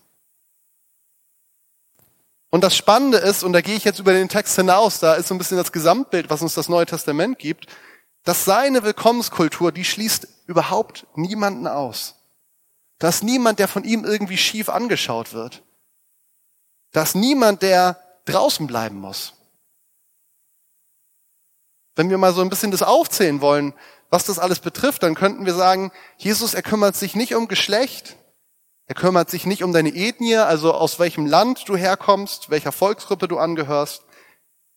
Und 2.49 2.63
das 2.63 2.75
Spannende 2.75 3.17
ist, 3.17 3.43
und 3.43 3.53
da 3.53 3.61
gehe 3.61 3.75
ich 3.75 3.83
jetzt 3.83 3.99
über 3.99 4.13
den 4.13 4.29
Text 4.29 4.55
hinaus, 4.55 4.99
da 4.99 5.13
ist 5.13 5.27
so 5.27 5.35
ein 5.35 5.37
bisschen 5.37 5.57
das 5.57 5.71
Gesamtbild, 5.71 6.29
was 6.31 6.41
uns 6.41 6.55
das 6.55 6.69
Neue 6.69 6.85
Testament 6.85 7.37
gibt, 7.37 7.67
dass 8.23 8.45
seine 8.45 8.83
Willkommenskultur, 8.83 9.71
die 9.71 9.85
schließt 9.85 10.27
überhaupt 10.47 11.05
niemanden 11.15 11.67
aus. 11.67 12.15
Da 12.99 13.09
ist 13.09 13.23
niemand, 13.23 13.59
der 13.59 13.67
von 13.67 13.83
ihm 13.83 14.05
irgendwie 14.05 14.37
schief 14.37 14.69
angeschaut 14.69 15.33
wird. 15.33 15.61
Da 16.93 17.03
ist 17.03 17.15
niemand, 17.15 17.61
der 17.61 18.01
draußen 18.25 18.65
bleiben 18.65 18.99
muss. 18.99 19.36
Wenn 21.97 22.11
wir 22.11 22.19
mal 22.19 22.31
so 22.31 22.41
ein 22.41 22.49
bisschen 22.49 22.69
das 22.69 22.83
aufzählen 22.83 23.41
wollen, 23.41 23.73
was 24.11 24.23
das 24.23 24.37
alles 24.37 24.59
betrifft, 24.59 25.01
dann 25.01 25.15
könnten 25.15 25.47
wir 25.47 25.55
sagen, 25.55 25.91
Jesus, 26.17 26.53
er 26.53 26.61
kümmert 26.61 26.95
sich 26.95 27.15
nicht 27.15 27.33
um 27.33 27.47
Geschlecht, 27.47 28.17
er 28.85 28.93
kümmert 28.93 29.31
sich 29.31 29.47
nicht 29.47 29.63
um 29.63 29.73
deine 29.73 29.89
Ethnie, 29.89 30.35
also 30.35 30.75
aus 30.75 30.99
welchem 30.99 31.25
Land 31.25 31.67
du 31.67 31.75
herkommst, 31.75 32.51
welcher 32.51 32.71
Volksgruppe 32.71 33.27
du 33.27 33.39
angehörst. 33.39 34.03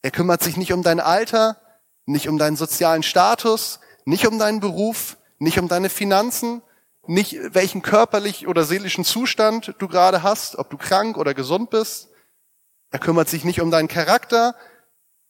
Er 0.01 0.11
kümmert 0.11 0.43
sich 0.43 0.57
nicht 0.57 0.73
um 0.73 0.83
dein 0.83 0.99
Alter, 0.99 1.61
nicht 2.07 2.27
um 2.27 2.39
deinen 2.39 2.57
sozialen 2.57 3.03
Status, 3.03 3.81
nicht 4.07 4.27
um 4.27 4.39
deinen 4.39 4.61
Beruf, 4.61 5.19
nicht 5.39 5.59
um 5.59 5.69
deine 5.69 5.91
Finanzen, 5.91 6.63
nicht 7.07 7.37
welchen 7.55 7.83
körperlich 7.83 8.49
oder 8.49 8.65
seelischen 8.65 9.05
Zustand 9.05 9.75
du 9.79 9.89
gerade 9.89 10.23
hast, 10.23 10.57
ob 10.57 10.71
du 10.71 10.79
krank 10.79 11.19
oder 11.19 11.35
gesund 11.35 11.69
bist. 11.69 12.09
Er 12.91 12.99
kümmert 12.99 13.29
sich 13.29 13.45
nicht 13.45 13.61
um 13.61 13.71
deinen 13.71 13.89
Charakter, 13.89 14.55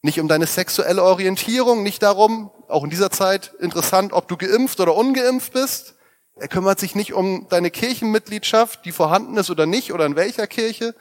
nicht 0.02 0.20
um 0.20 0.28
deine 0.28 0.46
sexuelle 0.46 1.02
Orientierung, 1.02 1.82
nicht 1.82 2.02
darum, 2.02 2.50
auch 2.68 2.84
in 2.84 2.90
dieser 2.90 3.10
Zeit 3.10 3.52
interessant, 3.60 4.12
ob 4.12 4.28
du 4.28 4.36
geimpft 4.36 4.80
oder 4.80 4.94
ungeimpft 4.94 5.52
bist. 5.52 5.94
Er 6.36 6.48
kümmert 6.48 6.80
sich 6.80 6.94
nicht 6.94 7.12
um 7.12 7.48
deine 7.50 7.70
Kirchenmitgliedschaft, 7.70 8.84
die 8.86 8.92
vorhanden 8.92 9.36
ist 9.36 9.50
oder 9.50 9.66
nicht, 9.66 9.92
oder 9.92 10.06
in 10.06 10.16
welcher 10.16 10.46
Kirche. 10.46 10.94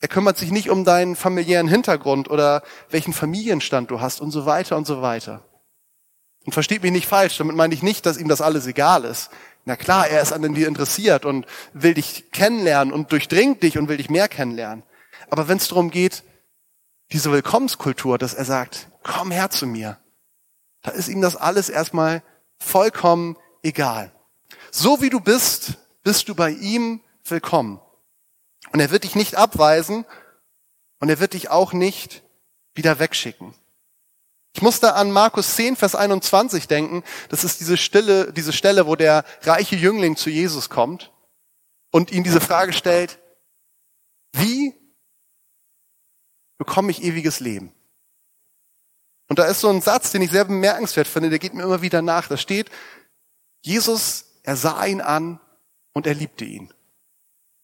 Er 0.00 0.08
kümmert 0.08 0.36
sich 0.36 0.50
nicht 0.50 0.70
um 0.70 0.84
deinen 0.84 1.14
familiären 1.14 1.68
Hintergrund 1.68 2.28
oder 2.28 2.62
welchen 2.90 3.12
Familienstand 3.12 3.90
du 3.90 4.00
hast 4.00 4.20
und 4.20 4.30
so 4.30 4.46
weiter 4.46 4.76
und 4.76 4.86
so 4.86 5.00
weiter. 5.00 5.44
Und 6.44 6.52
versteht 6.52 6.82
mich 6.82 6.92
nicht 6.92 7.06
falsch, 7.06 7.36
damit 7.38 7.56
meine 7.56 7.74
ich 7.74 7.82
nicht, 7.82 8.06
dass 8.06 8.16
ihm 8.16 8.28
das 8.28 8.40
alles 8.40 8.66
egal 8.66 9.04
ist. 9.04 9.30
Na 9.64 9.76
klar, 9.76 10.08
er 10.08 10.22
ist 10.22 10.32
an 10.32 10.54
dir 10.54 10.66
interessiert 10.66 11.24
und 11.24 11.46
will 11.72 11.94
dich 11.94 12.30
kennenlernen 12.32 12.92
und 12.92 13.12
durchdringt 13.12 13.62
dich 13.62 13.76
und 13.76 13.88
will 13.88 13.98
dich 13.98 14.08
mehr 14.08 14.28
kennenlernen. 14.28 14.82
Aber 15.30 15.46
wenn 15.48 15.58
es 15.58 15.68
darum 15.68 15.90
geht, 15.90 16.22
diese 17.12 17.32
Willkommenskultur, 17.32 18.18
dass 18.18 18.34
er 18.34 18.44
sagt, 18.44 18.88
komm 19.02 19.30
her 19.30 19.50
zu 19.50 19.66
mir, 19.66 19.98
da 20.82 20.90
ist 20.90 21.08
ihm 21.08 21.20
das 21.20 21.36
alles 21.36 21.68
erstmal 21.68 22.22
vollkommen 22.58 23.36
egal. 23.62 24.12
So 24.70 25.00
wie 25.00 25.10
du 25.10 25.20
bist, 25.20 25.74
bist 26.02 26.28
du 26.28 26.34
bei 26.34 26.50
ihm 26.50 27.00
willkommen. 27.24 27.80
Und 28.72 28.80
er 28.80 28.90
wird 28.90 29.04
dich 29.04 29.14
nicht 29.14 29.36
abweisen 29.36 30.04
und 31.00 31.08
er 31.08 31.20
wird 31.20 31.32
dich 31.32 31.50
auch 31.50 31.72
nicht 31.72 32.22
wieder 32.74 32.98
wegschicken. 32.98 33.54
Ich 34.54 34.62
muss 34.62 34.80
da 34.80 34.90
an 34.90 35.10
Markus 35.10 35.54
10, 35.56 35.76
Vers 35.76 35.94
21 35.94 36.68
denken. 36.68 37.04
Das 37.28 37.44
ist 37.44 37.60
diese 37.60 37.76
Stille, 37.76 38.32
diese 38.32 38.52
Stelle, 38.52 38.86
wo 38.86 38.96
der 38.96 39.24
reiche 39.42 39.76
Jüngling 39.76 40.16
zu 40.16 40.30
Jesus 40.30 40.68
kommt 40.68 41.12
und 41.90 42.10
ihn 42.10 42.24
diese 42.24 42.40
Frage 42.40 42.72
stellt, 42.72 43.18
wie 44.32 44.74
bekomme 46.58 46.90
ich 46.90 47.02
ewiges 47.02 47.40
Leben? 47.40 47.72
Und 49.28 49.38
da 49.38 49.44
ist 49.44 49.60
so 49.60 49.68
ein 49.68 49.80
Satz, 49.80 50.10
den 50.10 50.22
ich 50.22 50.30
sehr 50.30 50.44
bemerkenswert 50.44 51.08
finde, 51.08 51.30
der 51.30 51.38
geht 51.38 51.54
mir 51.54 51.62
immer 51.62 51.82
wieder 51.82 52.02
nach. 52.02 52.28
Da 52.28 52.36
steht, 52.36 52.70
Jesus 53.62 54.28
er 54.48 54.56
sah 54.56 54.82
ihn 54.86 55.02
an 55.02 55.40
und 55.92 56.06
er 56.06 56.14
liebte 56.14 56.46
ihn. 56.46 56.72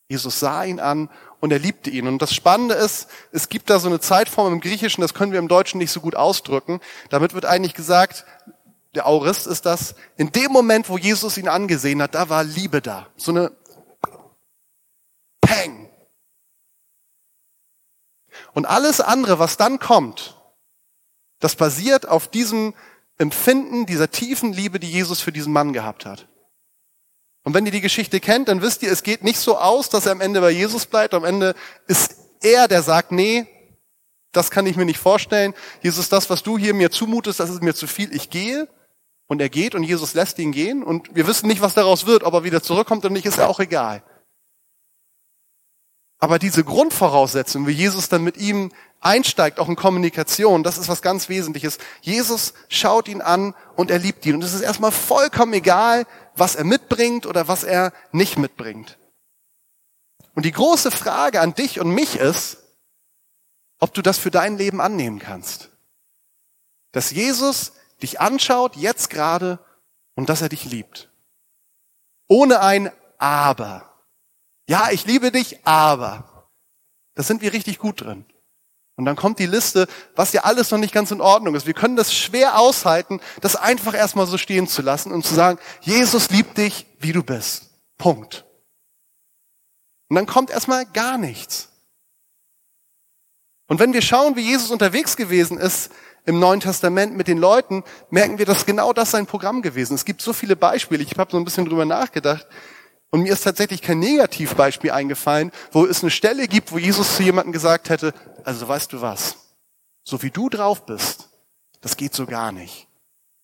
Jesus 0.06 0.38
sah 0.38 0.64
ihn 0.64 0.80
an 0.80 1.08
und 1.40 1.50
er 1.50 1.58
liebte 1.58 1.88
ihn. 1.88 2.06
Und 2.06 2.20
das 2.20 2.34
Spannende 2.34 2.74
ist, 2.74 3.08
es 3.32 3.48
gibt 3.48 3.70
da 3.70 3.78
so 3.78 3.88
eine 3.88 4.00
Zeitform 4.00 4.52
im 4.52 4.60
Griechischen, 4.60 5.00
das 5.00 5.14
können 5.14 5.32
wir 5.32 5.38
im 5.38 5.48
Deutschen 5.48 5.78
nicht 5.78 5.90
so 5.90 6.02
gut 6.02 6.14
ausdrücken. 6.14 6.82
Damit 7.08 7.32
wird 7.32 7.46
eigentlich 7.46 7.72
gesagt, 7.72 8.26
der 8.94 9.06
Aurist 9.06 9.46
ist 9.46 9.64
das, 9.64 9.94
in 10.18 10.30
dem 10.30 10.52
Moment, 10.52 10.90
wo 10.90 10.98
Jesus 10.98 11.38
ihn 11.38 11.48
angesehen 11.48 12.02
hat, 12.02 12.14
da 12.14 12.28
war 12.28 12.44
Liebe 12.44 12.82
da. 12.82 13.06
So 13.16 13.32
eine 13.32 13.50
Peng. 15.40 15.84
Und 18.54 18.66
alles 18.66 19.00
andere, 19.00 19.38
was 19.38 19.56
dann 19.56 19.78
kommt, 19.78 20.40
das 21.40 21.56
basiert 21.56 22.08
auf 22.08 22.28
diesem 22.28 22.73
Empfinden, 23.18 23.87
dieser 23.87 24.11
tiefen 24.11 24.52
Liebe, 24.52 24.80
die 24.80 24.90
Jesus 24.90 25.20
für 25.20 25.32
diesen 25.32 25.52
Mann 25.52 25.73
gehabt 25.73 26.06
hat. 26.06 26.26
Und 27.42 27.52
wenn 27.52 27.66
ihr 27.66 27.73
die 27.73 27.82
Geschichte 27.82 28.20
kennt, 28.20 28.49
dann 28.49 28.62
wisst 28.62 28.82
ihr, 28.82 28.90
es 28.90 29.02
geht 29.02 29.23
nicht 29.23 29.38
so 29.38 29.58
aus, 29.58 29.90
dass 29.90 30.06
er 30.06 30.12
am 30.12 30.20
Ende 30.20 30.40
bei 30.40 30.50
Jesus 30.50 30.87
bleibt. 30.87 31.12
Am 31.12 31.25
Ende 31.25 31.54
ist 31.87 32.16
er, 32.40 32.68
der 32.68 32.82
sagt, 32.82 33.12
nee, 33.12 33.46
das 34.32 34.50
kann 34.50 34.66
ich 34.66 34.76
mir 34.76 34.87
nicht 34.87 34.99
vorstellen. 34.99 35.54
Jesus, 35.82 36.08
das, 36.08 36.30
was 36.30 36.42
du 36.42 36.56
hier 36.56 36.75
mir 36.75 36.90
zumutest, 36.90 37.40
das 37.40 37.50
ist 37.50 37.62
mir 37.62 37.75
zu 37.75 37.87
viel. 37.87 38.14
Ich 38.14 38.30
gehe. 38.30 38.68
Und 39.26 39.40
er 39.40 39.49
geht 39.49 39.75
und 39.75 39.82
Jesus 39.82 40.14
lässt 40.14 40.38
ihn 40.38 40.52
gehen. 40.52 40.82
Und 40.82 41.14
wir 41.14 41.26
wissen 41.26 41.46
nicht, 41.46 41.61
was 41.61 41.75
daraus 41.75 42.06
wird. 42.06 42.25
Ob 42.25 42.34
er 42.34 42.44
wieder 42.44 42.62
zurückkommt 42.62 43.04
oder 43.04 43.12
nicht, 43.12 43.26
ist 43.26 43.38
ja 43.38 43.46
auch 43.46 43.61
egal. 43.61 44.02
Aber 46.25 46.38
diese 46.38 46.64
Grundvoraussetzung, 46.64 47.66
wie 47.66 47.73
Jesus 47.73 48.09
dann 48.09 48.25
mit 48.25 48.38
ihm 48.38 48.73
einsteigt, 49.02 49.59
auch 49.59 49.69
in 49.69 49.76
Kommunikation, 49.76 50.62
das 50.62 50.78
ist 50.78 50.88
was 50.88 51.02
ganz 51.02 51.28
Wesentliches. 51.28 51.76
Jesus 52.00 52.54
schaut 52.71 53.09
ihn 53.09 53.21
an 53.21 53.54
und 53.76 53.90
er 53.90 53.99
liebt 53.99 54.25
ihn. 54.25 54.37
Und 54.37 54.43
es 54.43 54.54
ist 54.54 54.62
erstmal 54.62 54.90
vollkommen 54.90 55.52
egal, 55.52 56.07
was 56.35 56.54
er 56.54 56.64
mitbringt 56.64 57.26
oder 57.26 57.47
was 57.47 57.62
er 57.62 57.93
nicht 58.11 58.38
mitbringt. 58.38 58.97
Und 60.35 60.47
die 60.47 60.52
große 60.52 60.90
Frage 60.90 61.43
an 61.43 61.54
dich 61.54 61.78
und 61.78 61.90
mich 61.90 62.16
ist, 62.16 62.57
ob 63.78 63.93
du 63.93 64.00
das 64.00 64.16
für 64.16 64.31
dein 64.31 64.57
Leben 64.57 64.81
annehmen 64.81 65.19
kannst. 65.19 65.69
Dass 66.93 67.11
Jesus 67.11 67.73
dich 68.00 68.23
anschaut, 68.23 68.76
jetzt 68.76 69.11
gerade, 69.11 69.59
und 70.14 70.31
dass 70.31 70.40
er 70.40 70.49
dich 70.49 70.64
liebt. 70.64 71.11
Ohne 72.28 72.61
ein 72.61 72.90
Aber. 73.19 73.93
Ja, 74.68 74.88
ich 74.90 75.04
liebe 75.06 75.30
dich, 75.30 75.66
aber. 75.66 76.50
Das 77.14 77.26
sind 77.26 77.42
wir 77.42 77.52
richtig 77.52 77.78
gut 77.78 78.00
drin. 78.00 78.25
Und 78.97 79.06
dann 79.06 79.16
kommt 79.16 79.38
die 79.38 79.47
Liste, 79.47 79.88
was 80.14 80.33
ja 80.33 80.44
alles 80.44 80.71
noch 80.71 80.78
nicht 80.78 80.94
ganz 80.94 81.11
in 81.11 81.21
Ordnung 81.21 81.54
ist. 81.54 81.66
Wir 81.66 81.75
können 81.75 81.97
das 81.97 82.14
schwer 82.14 82.59
aushalten, 82.59 83.21
das 83.40 83.56
einfach 83.56 83.94
erstmal 83.94 84.26
so 84.26 84.38
stehen 84.38 84.68
zu 84.68 84.83
lassen 84.83 85.12
und 85.12 85.26
zu 85.26 85.35
sagen, 85.35 85.59
Jesus 85.80 86.30
liebt 86.30 86.56
dich, 86.59 86.87
wie 87.00 87.12
du 87.12 87.23
bist. 87.23 87.71
Punkt. 87.99 88.44
Und 90.09 90.16
dann 90.16 90.26
kommt 90.26 90.50
erstmal 90.50 90.87
gar 90.87 91.18
nichts. 91.18 91.71
Und 93.66 93.80
wenn 93.80 93.92
wir 93.92 94.02
schauen, 94.02 94.37
wie 94.37 94.42
Jesus 94.42 94.71
unterwegs 94.71 95.16
gewesen 95.16 95.59
ist 95.59 95.90
im 96.25 96.38
Neuen 96.38 96.61
Testament 96.61 97.16
mit 97.16 97.26
den 97.26 97.38
Leuten, 97.38 97.83
merken 98.11 98.38
wir, 98.38 98.47
dass 98.47 98.66
genau 98.66 98.92
das 98.92 99.11
sein 99.11 99.26
Programm 99.26 99.62
gewesen 99.62 99.94
ist. 99.94 100.00
Es 100.00 100.04
gibt 100.04 100.23
so 100.23 100.33
viele 100.33 100.54
Beispiele. 100.54 101.02
Ich 101.02 101.18
habe 101.18 101.30
so 101.30 101.37
ein 101.37 101.44
bisschen 101.44 101.64
drüber 101.64 101.85
nachgedacht. 101.85 102.47
Und 103.14 103.23
mir 103.23 103.33
ist 103.33 103.44
tatsächlich 103.44 103.80
kein 103.80 104.00
Negativbeispiel 104.00 104.90
eingefallen, 104.90 105.52
wo 105.71 105.87
es 105.87 106.02
eine 106.02 106.11
Stelle 106.11 106.49
gibt, 106.49 106.73
wo 106.73 106.78
Jesus 106.78 107.14
zu 107.14 107.23
jemandem 107.23 107.52
gesagt 107.52 107.88
hätte, 107.88 108.12
also 108.42 108.66
weißt 108.66 108.92
du 108.92 109.02
was, 109.02 109.37
so 110.02 110.21
wie 110.25 110.33
du 110.33 110.49
drauf 110.49 110.85
bist, 110.85 111.28
das 111.80 111.97
geht 111.97 112.12
so 112.12 112.26
gar 112.26 112.50
nicht. 112.50 112.88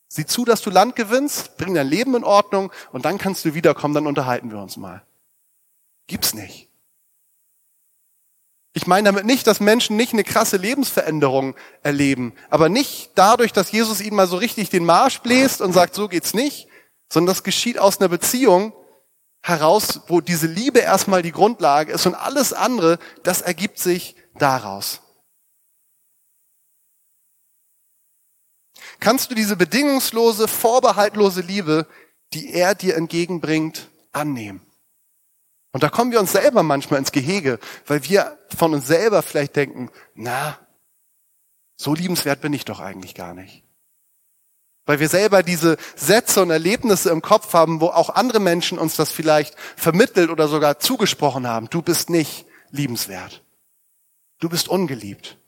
Sieh 0.08 0.26
zu, 0.26 0.44
dass 0.44 0.62
du 0.62 0.70
Land 0.70 0.96
gewinnst, 0.96 1.56
bring 1.56 1.74
dein 1.74 1.86
Leben 1.86 2.16
in 2.16 2.24
Ordnung 2.24 2.72
und 2.90 3.04
dann 3.04 3.16
kannst 3.16 3.44
du 3.44 3.54
wiederkommen, 3.54 3.94
dann 3.94 4.08
unterhalten 4.08 4.50
wir 4.50 4.58
uns 4.58 4.76
mal. 4.76 5.04
Gibt's 6.08 6.34
nicht. 6.34 6.68
Ich 8.72 8.88
meine 8.88 9.06
damit 9.06 9.24
nicht, 9.24 9.46
dass 9.46 9.60
Menschen 9.60 9.96
nicht 9.96 10.12
eine 10.12 10.24
krasse 10.24 10.56
Lebensveränderung 10.56 11.54
erleben, 11.84 12.32
aber 12.48 12.68
nicht 12.68 13.12
dadurch, 13.14 13.52
dass 13.52 13.70
Jesus 13.70 14.00
ihnen 14.00 14.16
mal 14.16 14.26
so 14.26 14.36
richtig 14.36 14.68
den 14.68 14.84
Marsch 14.84 15.20
bläst 15.20 15.60
und 15.60 15.72
sagt, 15.72 15.94
so 15.94 16.08
geht's 16.08 16.34
nicht, 16.34 16.66
sondern 17.08 17.32
das 17.32 17.44
geschieht 17.44 17.78
aus 17.78 18.00
einer 18.00 18.08
Beziehung, 18.08 18.72
heraus, 19.42 20.00
wo 20.08 20.20
diese 20.20 20.46
Liebe 20.46 20.80
erstmal 20.80 21.22
die 21.22 21.32
Grundlage 21.32 21.92
ist 21.92 22.06
und 22.06 22.14
alles 22.14 22.52
andere, 22.52 22.98
das 23.22 23.40
ergibt 23.40 23.78
sich 23.78 24.16
daraus. 24.34 25.00
Kannst 28.98 29.30
du 29.30 29.34
diese 29.34 29.56
bedingungslose, 29.56 30.46
vorbehaltlose 30.46 31.40
Liebe, 31.40 31.86
die 32.34 32.52
er 32.52 32.74
dir 32.74 32.96
entgegenbringt, 32.96 33.88
annehmen? 34.12 34.60
Und 35.72 35.82
da 35.82 35.88
kommen 35.88 36.10
wir 36.10 36.20
uns 36.20 36.32
selber 36.32 36.62
manchmal 36.62 36.98
ins 36.98 37.12
Gehege, 37.12 37.58
weil 37.86 38.04
wir 38.04 38.38
von 38.56 38.74
uns 38.74 38.86
selber 38.86 39.22
vielleicht 39.22 39.56
denken, 39.56 39.90
na, 40.14 40.58
so 41.76 41.94
liebenswert 41.94 42.40
bin 42.40 42.52
ich 42.52 42.64
doch 42.64 42.80
eigentlich 42.80 43.14
gar 43.14 43.34
nicht. 43.34 43.64
Weil 44.90 44.98
wir 44.98 45.08
selber 45.08 45.44
diese 45.44 45.76
Sätze 45.94 46.42
und 46.42 46.50
Erlebnisse 46.50 47.10
im 47.10 47.22
Kopf 47.22 47.52
haben, 47.52 47.80
wo 47.80 47.86
auch 47.86 48.10
andere 48.10 48.40
Menschen 48.40 48.76
uns 48.76 48.96
das 48.96 49.12
vielleicht 49.12 49.54
vermittelt 49.76 50.30
oder 50.30 50.48
sogar 50.48 50.80
zugesprochen 50.80 51.46
haben. 51.46 51.70
Du 51.70 51.80
bist 51.80 52.10
nicht 52.10 52.44
liebenswert. 52.72 53.44
Du 54.40 54.48
bist 54.48 54.66
ungeliebt. 54.66 55.38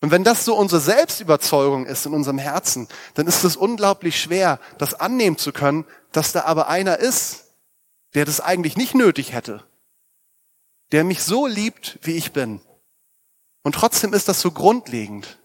Und 0.00 0.12
wenn 0.12 0.22
das 0.22 0.44
so 0.44 0.54
unsere 0.54 0.80
Selbstüberzeugung 0.80 1.86
ist 1.86 2.06
in 2.06 2.14
unserem 2.14 2.38
Herzen, 2.38 2.86
dann 3.14 3.26
ist 3.26 3.42
es 3.42 3.56
unglaublich 3.56 4.20
schwer, 4.20 4.60
das 4.78 4.94
annehmen 4.94 5.38
zu 5.38 5.50
können, 5.50 5.84
dass 6.12 6.30
da 6.30 6.44
aber 6.44 6.68
einer 6.68 7.00
ist, 7.00 7.46
der 8.14 8.26
das 8.26 8.40
eigentlich 8.40 8.76
nicht 8.76 8.94
nötig 8.94 9.32
hätte, 9.32 9.64
der 10.92 11.02
mich 11.02 11.24
so 11.24 11.48
liebt, 11.48 11.98
wie 12.02 12.12
ich 12.12 12.32
bin. 12.32 12.60
Und 13.64 13.74
trotzdem 13.74 14.12
ist 14.12 14.28
das 14.28 14.40
so 14.40 14.52
grundlegend. 14.52 15.41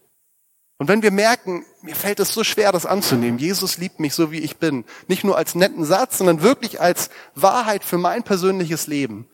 Und 0.77 0.87
wenn 0.87 1.01
wir 1.01 1.11
merken, 1.11 1.65
mir 1.81 1.95
fällt 1.95 2.19
es 2.19 2.29
so 2.29 2.43
schwer, 2.43 2.71
das 2.71 2.85
anzunehmen, 2.85 3.39
Jesus 3.39 3.77
liebt 3.77 3.99
mich 3.99 4.13
so, 4.13 4.31
wie 4.31 4.39
ich 4.39 4.57
bin, 4.57 4.85
nicht 5.07 5.23
nur 5.23 5.35
als 5.35 5.55
netten 5.55 5.85
Satz, 5.85 6.19
sondern 6.19 6.43
wirklich 6.43 6.79
als 6.79 7.09
Wahrheit 7.33 7.83
für 7.83 7.97
mein 7.97 8.23
persönliches 8.23 8.85
Leben, 8.85 9.27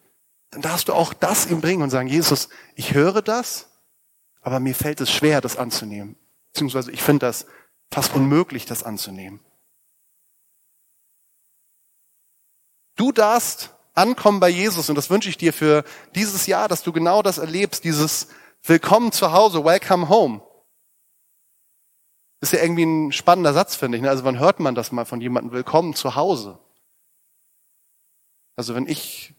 dann 0.52 0.62
darfst 0.62 0.88
du 0.88 0.94
auch 0.94 1.14
das 1.14 1.48
ihm 1.48 1.60
bringen 1.60 1.82
und 1.82 1.90
sagen, 1.90 2.08
Jesus, 2.08 2.48
ich 2.76 2.94
höre 2.94 3.22
das, 3.22 3.68
aber 4.42 4.60
mir 4.60 4.74
fällt 4.74 5.02
es 5.02 5.12
schwer, 5.12 5.42
das 5.42 5.58
anzunehmen. 5.58 6.16
Beziehungsweise 6.54 6.92
ich 6.92 7.04
finde 7.04 7.26
das 7.26 7.46
fast 7.92 8.14
unmöglich, 8.14 8.66
das 8.66 8.84
anzunehmen. 8.84 9.40
Du 12.96 13.12
darfst 13.12 13.72
ankommen 13.96 14.40
bei 14.40 14.50
Jesus 14.50 14.90
und 14.90 14.96
das 14.96 15.10
wünsche 15.10 15.30
ich 15.30 15.38
dir 15.38 15.52
für 15.52 15.84
dieses 16.16 16.46
Jahr, 16.46 16.70
dass 16.70 16.84
du 16.84 16.94
genau 16.94 17.22
das 17.22 17.38
erlebst, 17.38 17.84
dieses 17.84 18.28
Willkommen 18.64 19.12
zu 19.12 19.34
Hause, 19.34 19.66
Welcome 19.66 20.08
Home. 20.08 20.42
Ist 22.44 22.52
ja 22.52 22.62
irgendwie 22.62 22.84
ein 22.84 23.14
spannender 23.14 23.54
Satz, 23.54 23.78
finde 23.78 23.98
ich. 23.98 24.02
Ne? 24.02 24.10
Also 24.10 24.26
wann 24.26 24.38
hört 24.38 24.60
man 24.60 24.76
das 24.76 24.92
mal 24.92 25.06
von 25.06 25.22
jemandem? 25.22 25.54
Willkommen 25.54 25.94
zu 25.94 26.16
Hause. 26.18 26.60
Also 28.58 28.76
wenn 28.76 28.86
ich 28.86 29.34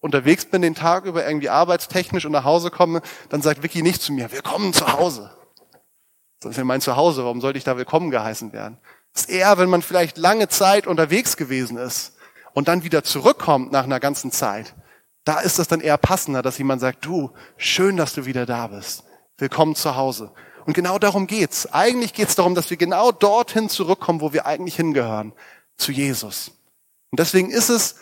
unterwegs 0.00 0.46
bin 0.46 0.62
den 0.62 0.74
Tag 0.74 1.04
über 1.04 1.26
irgendwie 1.26 1.50
arbeitstechnisch 1.50 2.24
und 2.24 2.32
nach 2.32 2.44
Hause 2.44 2.70
komme, 2.70 3.02
dann 3.28 3.42
sagt 3.42 3.62
Vicky 3.62 3.82
nicht 3.82 4.00
zu 4.00 4.10
mir, 4.14 4.32
willkommen 4.32 4.72
zu 4.72 4.90
Hause. 4.90 5.30
Das 6.40 6.52
ist 6.52 6.56
ja 6.56 6.64
mein 6.64 6.80
Zuhause, 6.80 7.24
warum 7.24 7.42
sollte 7.42 7.58
ich 7.58 7.64
da 7.64 7.76
willkommen 7.76 8.10
geheißen 8.10 8.54
werden? 8.54 8.78
Das 9.12 9.24
ist 9.24 9.28
eher, 9.28 9.58
wenn 9.58 9.68
man 9.68 9.82
vielleicht 9.82 10.16
lange 10.16 10.48
Zeit 10.48 10.86
unterwegs 10.86 11.36
gewesen 11.36 11.76
ist 11.76 12.16
und 12.54 12.68
dann 12.68 12.84
wieder 12.84 13.04
zurückkommt 13.04 13.70
nach 13.70 13.84
einer 13.84 14.00
ganzen 14.00 14.32
Zeit. 14.32 14.74
Da 15.24 15.40
ist 15.40 15.58
es 15.58 15.68
dann 15.68 15.82
eher 15.82 15.98
passender, 15.98 16.40
dass 16.40 16.56
jemand 16.56 16.80
sagt, 16.80 17.04
du, 17.04 17.32
schön, 17.58 17.98
dass 17.98 18.14
du 18.14 18.24
wieder 18.24 18.46
da 18.46 18.68
bist. 18.68 19.04
Willkommen 19.36 19.74
zu 19.74 19.94
Hause. 19.96 20.32
Und 20.66 20.72
genau 20.74 20.98
darum 20.98 21.28
geht's. 21.28 21.72
Eigentlich 21.72 22.12
geht's 22.12 22.34
darum, 22.34 22.56
dass 22.56 22.70
wir 22.70 22.76
genau 22.76 23.12
dorthin 23.12 23.68
zurückkommen, 23.68 24.20
wo 24.20 24.32
wir 24.32 24.46
eigentlich 24.46 24.76
hingehören, 24.76 25.32
zu 25.76 25.92
Jesus. 25.92 26.50
Und 27.12 27.20
deswegen 27.20 27.50
ist 27.50 27.68
es 27.68 27.96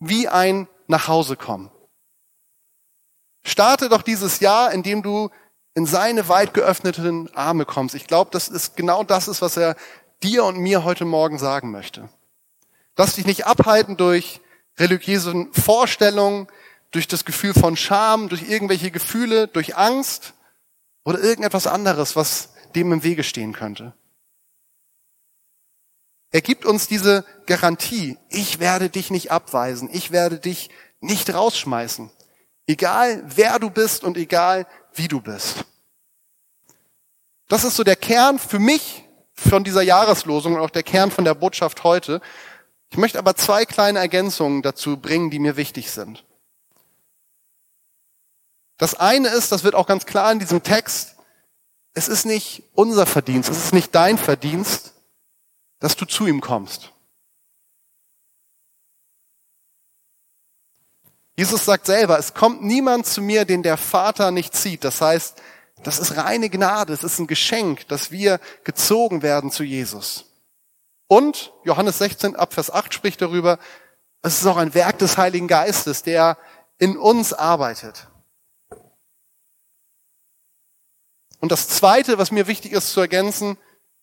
wie 0.00 0.26
ein 0.26 0.66
Nachhausekommen. 0.86 1.70
Starte 3.44 3.88
doch 3.88 4.02
dieses 4.02 4.40
Jahr, 4.40 4.72
indem 4.72 5.02
du 5.02 5.30
in 5.74 5.84
seine 5.84 6.28
weit 6.28 6.54
geöffneten 6.54 7.30
Arme 7.34 7.66
kommst. 7.66 7.94
Ich 7.94 8.06
glaube, 8.06 8.30
das 8.32 8.48
ist 8.48 8.76
genau 8.76 9.04
das 9.04 9.28
ist, 9.28 9.42
was 9.42 9.58
er 9.58 9.76
dir 10.22 10.44
und 10.44 10.56
mir 10.56 10.84
heute 10.84 11.04
Morgen 11.04 11.38
sagen 11.38 11.70
möchte. 11.70 12.08
Lass 12.96 13.16
dich 13.16 13.26
nicht 13.26 13.46
abhalten 13.46 13.98
durch 13.98 14.40
religiöse 14.78 15.48
Vorstellungen, 15.52 16.48
durch 16.92 17.08
das 17.08 17.26
Gefühl 17.26 17.52
von 17.52 17.76
Scham, 17.76 18.30
durch 18.30 18.48
irgendwelche 18.48 18.90
Gefühle, 18.90 19.48
durch 19.48 19.76
Angst, 19.76 20.32
oder 21.06 21.20
irgendetwas 21.20 21.68
anderes, 21.68 22.16
was 22.16 22.50
dem 22.74 22.92
im 22.92 23.02
Wege 23.04 23.22
stehen 23.22 23.52
könnte. 23.52 23.94
Er 26.32 26.42
gibt 26.42 26.66
uns 26.66 26.88
diese 26.88 27.24
Garantie, 27.46 28.18
ich 28.28 28.58
werde 28.58 28.90
dich 28.90 29.10
nicht 29.10 29.30
abweisen, 29.30 29.88
ich 29.90 30.10
werde 30.10 30.40
dich 30.40 30.68
nicht 31.00 31.32
rausschmeißen, 31.32 32.10
egal 32.66 33.22
wer 33.24 33.60
du 33.60 33.70
bist 33.70 34.02
und 34.02 34.16
egal 34.16 34.66
wie 34.94 35.06
du 35.06 35.20
bist. 35.20 35.64
Das 37.48 37.62
ist 37.62 37.76
so 37.76 37.84
der 37.84 37.96
Kern 37.96 38.40
für 38.40 38.58
mich 38.58 39.04
von 39.32 39.62
dieser 39.62 39.82
Jahreslosung 39.82 40.56
und 40.56 40.60
auch 40.60 40.70
der 40.70 40.82
Kern 40.82 41.12
von 41.12 41.24
der 41.24 41.34
Botschaft 41.34 41.84
heute. 41.84 42.20
Ich 42.90 42.98
möchte 42.98 43.20
aber 43.20 43.36
zwei 43.36 43.64
kleine 43.64 44.00
Ergänzungen 44.00 44.62
dazu 44.62 44.96
bringen, 44.96 45.30
die 45.30 45.38
mir 45.38 45.56
wichtig 45.56 45.92
sind. 45.92 46.25
Das 48.78 48.94
eine 48.94 49.28
ist, 49.28 49.52
das 49.52 49.64
wird 49.64 49.74
auch 49.74 49.86
ganz 49.86 50.06
klar 50.06 50.30
in 50.32 50.38
diesem 50.38 50.62
Text, 50.62 51.16
es 51.94 52.08
ist 52.08 52.26
nicht 52.26 52.62
unser 52.74 53.06
Verdienst, 53.06 53.48
es 53.48 53.56
ist 53.56 53.72
nicht 53.72 53.94
dein 53.94 54.18
Verdienst, 54.18 54.92
dass 55.78 55.96
du 55.96 56.04
zu 56.04 56.26
ihm 56.26 56.40
kommst. 56.40 56.92
Jesus 61.36 61.64
sagt 61.64 61.86
selber, 61.86 62.18
es 62.18 62.34
kommt 62.34 62.62
niemand 62.62 63.06
zu 63.06 63.20
mir, 63.20 63.44
den 63.44 63.62
der 63.62 63.76
Vater 63.76 64.30
nicht 64.30 64.54
zieht. 64.54 64.84
Das 64.84 65.00
heißt, 65.00 65.40
das 65.82 65.98
ist 65.98 66.16
reine 66.16 66.48
Gnade, 66.48 66.92
es 66.92 67.04
ist 67.04 67.18
ein 67.18 67.26
Geschenk, 67.26 67.86
dass 67.88 68.10
wir 68.10 68.40
gezogen 68.64 69.22
werden 69.22 69.50
zu 69.50 69.62
Jesus. 69.62 70.24
Und 71.08 71.52
Johannes 71.64 71.98
16 71.98 72.36
ab 72.36 72.54
Vers 72.54 72.70
8 72.70 72.92
spricht 72.92 73.22
darüber, 73.22 73.58
es 74.22 74.40
ist 74.40 74.46
auch 74.46 74.56
ein 74.56 74.74
Werk 74.74 74.98
des 74.98 75.18
Heiligen 75.18 75.46
Geistes, 75.46 76.02
der 76.02 76.38
in 76.78 76.96
uns 76.96 77.32
arbeitet. 77.32 78.08
Und 81.46 81.52
das 81.52 81.68
Zweite, 81.68 82.18
was 82.18 82.32
mir 82.32 82.48
wichtig 82.48 82.72
ist 82.72 82.90
zu 82.90 83.00
ergänzen, 83.00 83.56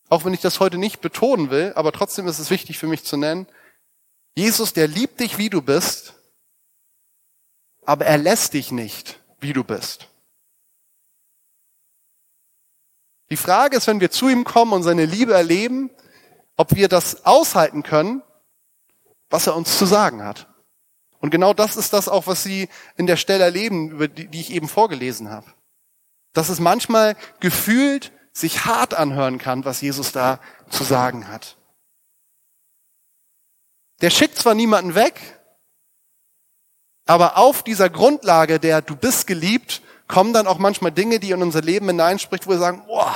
auch 0.07 0.23
wenn 0.23 0.33
ich 0.33 0.39
das 0.39 0.61
heute 0.61 0.77
nicht 0.77 1.01
betonen 1.01 1.49
will, 1.49 1.73
aber 1.75 1.91
trotzdem 1.91 2.25
ist 2.29 2.39
es 2.39 2.49
wichtig 2.49 2.77
für 2.77 2.87
mich 2.87 3.03
zu 3.03 3.17
nennen, 3.17 3.47
Jesus, 4.33 4.71
der 4.71 4.87
liebt 4.87 5.19
dich, 5.19 5.37
wie 5.37 5.49
du 5.49 5.61
bist, 5.61 6.13
aber 7.83 8.05
er 8.05 8.17
lässt 8.17 8.53
dich 8.53 8.71
nicht, 8.71 9.19
wie 9.41 9.51
du 9.51 9.65
bist. 9.65 10.07
Die 13.29 13.35
Frage 13.35 13.75
ist, 13.75 13.87
wenn 13.87 13.99
wir 13.99 14.09
zu 14.09 14.29
ihm 14.29 14.45
kommen 14.45 14.71
und 14.71 14.83
seine 14.83 15.05
Liebe 15.05 15.33
erleben, 15.33 15.89
ob 16.55 16.73
wir 16.73 16.87
das 16.87 17.25
aushalten 17.25 17.83
können, 17.83 18.23
was 19.29 19.47
er 19.47 19.57
uns 19.57 19.77
zu 19.77 19.85
sagen 19.85 20.23
hat. 20.23 20.47
Und 21.19 21.29
genau 21.29 21.53
das 21.53 21.75
ist 21.75 21.91
das 21.91 22.07
auch, 22.07 22.25
was 22.25 22.41
Sie 22.41 22.69
in 22.95 23.05
der 23.05 23.17
Stelle 23.17 23.43
erleben, 23.43 23.91
über 23.91 24.07
die, 24.07 24.29
die 24.29 24.39
ich 24.39 24.51
eben 24.51 24.69
vorgelesen 24.69 25.29
habe 25.29 25.53
dass 26.33 26.49
es 26.49 26.59
manchmal 26.59 27.15
gefühlt 27.39 28.11
sich 28.33 28.65
hart 28.65 28.93
anhören 28.93 29.37
kann, 29.37 29.65
was 29.65 29.81
Jesus 29.81 30.11
da 30.11 30.39
zu 30.69 30.83
sagen 30.83 31.27
hat. 31.27 31.57
Der 34.01 34.09
schickt 34.09 34.37
zwar 34.37 34.55
niemanden 34.55 34.95
weg, 34.95 35.39
aber 37.05 37.37
auf 37.37 37.63
dieser 37.63 37.89
Grundlage 37.89 38.59
der 38.59 38.81
du 38.81 38.95
bist 38.95 39.27
geliebt, 39.27 39.81
kommen 40.07 40.33
dann 40.33 40.47
auch 40.47 40.57
manchmal 40.57 40.91
Dinge, 40.91 41.19
die 41.19 41.31
in 41.31 41.41
unser 41.41 41.61
Leben 41.61 41.87
hineinspricht, 41.87 42.47
wo 42.47 42.51
wir 42.51 42.59
sagen, 42.59 42.83
boah, 42.85 43.15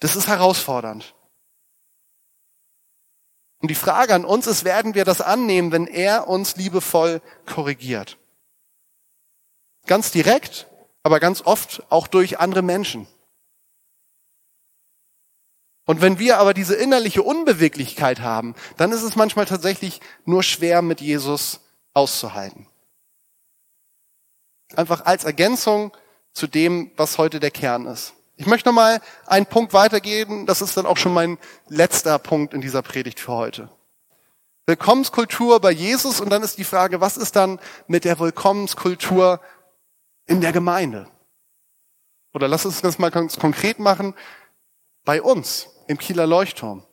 das 0.00 0.16
ist 0.16 0.28
herausfordernd. 0.28 1.14
Und 3.60 3.68
die 3.68 3.74
Frage 3.74 4.14
an 4.14 4.24
uns 4.24 4.46
ist, 4.46 4.64
werden 4.64 4.94
wir 4.94 5.06
das 5.06 5.22
annehmen, 5.22 5.72
wenn 5.72 5.86
er 5.86 6.28
uns 6.28 6.56
liebevoll 6.56 7.22
korrigiert? 7.46 8.18
Ganz 9.86 10.10
direkt, 10.10 10.66
aber 11.04 11.20
ganz 11.20 11.42
oft 11.42 11.84
auch 11.90 12.08
durch 12.08 12.40
andere 12.40 12.62
Menschen. 12.62 13.06
Und 15.86 16.00
wenn 16.00 16.18
wir 16.18 16.38
aber 16.38 16.54
diese 16.54 16.74
innerliche 16.74 17.22
Unbeweglichkeit 17.22 18.20
haben, 18.20 18.54
dann 18.78 18.90
ist 18.90 19.02
es 19.02 19.14
manchmal 19.14 19.44
tatsächlich 19.44 20.00
nur 20.24 20.42
schwer 20.42 20.80
mit 20.80 21.02
Jesus 21.02 21.60
auszuhalten. 21.92 22.66
Einfach 24.74 25.04
als 25.04 25.24
Ergänzung 25.24 25.92
zu 26.32 26.46
dem, 26.46 26.90
was 26.96 27.18
heute 27.18 27.38
der 27.38 27.50
Kern 27.50 27.86
ist. 27.86 28.14
Ich 28.36 28.46
möchte 28.46 28.68
noch 28.70 28.74
mal 28.74 29.00
einen 29.26 29.46
Punkt 29.46 29.74
weitergeben. 29.74 30.46
Das 30.46 30.62
ist 30.62 30.76
dann 30.76 30.86
auch 30.86 30.96
schon 30.96 31.12
mein 31.12 31.38
letzter 31.68 32.18
Punkt 32.18 32.54
in 32.54 32.62
dieser 32.62 32.82
Predigt 32.82 33.20
für 33.20 33.32
heute. 33.32 33.68
Willkommenskultur 34.66 35.60
bei 35.60 35.70
Jesus 35.70 36.20
und 36.20 36.30
dann 36.30 36.42
ist 36.42 36.56
die 36.56 36.64
Frage, 36.64 37.02
was 37.02 37.18
ist 37.18 37.36
dann 37.36 37.60
mit 37.86 38.04
der 38.04 38.18
Willkommenskultur 38.18 39.40
in 40.26 40.40
der 40.40 40.52
Gemeinde? 40.52 41.08
Oder 42.32 42.48
lass 42.48 42.66
uns 42.66 42.80
das 42.80 42.98
mal 42.98 43.10
ganz 43.10 43.38
konkret 43.38 43.78
machen 43.78 44.14
bei 45.04 45.22
uns 45.22 45.68
im 45.86 45.98
Kieler 45.98 46.26
Leuchtturm. 46.26 46.84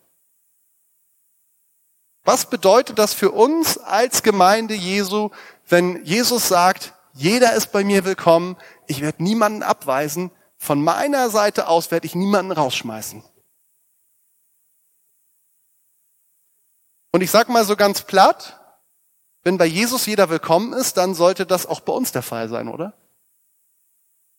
Was 2.24 2.50
bedeutet 2.50 3.00
das 3.00 3.14
für 3.14 3.32
uns 3.32 3.78
als 3.80 4.22
Gemeinde 4.22 4.76
Jesu, 4.76 5.32
wenn 5.68 6.04
Jesus 6.06 6.48
sagt, 6.48 6.94
jeder 7.14 7.54
ist 7.54 7.72
bei 7.72 7.84
mir 7.84 8.06
willkommen, 8.06 8.58
ich 8.88 9.02
werde 9.02 9.24
niemanden 9.24 9.64
abweisen, 9.64 10.32
von 10.58 10.84
meiner 10.84 11.32
Seite 11.32 11.68
aus 11.68 11.90
werde 11.90 12.06
ich 12.06 12.14
niemanden 12.14 12.52
rausschmeißen. 12.52 13.24
Und 17.12 17.22
ich 17.22 17.32
sag 17.32 17.50
mal 17.50 17.66
so 17.66 17.76
ganz 17.76 18.04
platt, 18.04 18.60
wenn 19.44 19.58
bei 19.58 19.66
Jesus 19.66 20.06
jeder 20.06 20.30
willkommen 20.30 20.74
ist, 20.74 20.98
dann 20.98 21.16
sollte 21.16 21.48
das 21.48 21.66
auch 21.66 21.82
bei 21.82 21.92
uns 21.92 22.12
der 22.12 22.22
Fall 22.22 22.48
sein, 22.48 22.68
oder? 22.68 22.94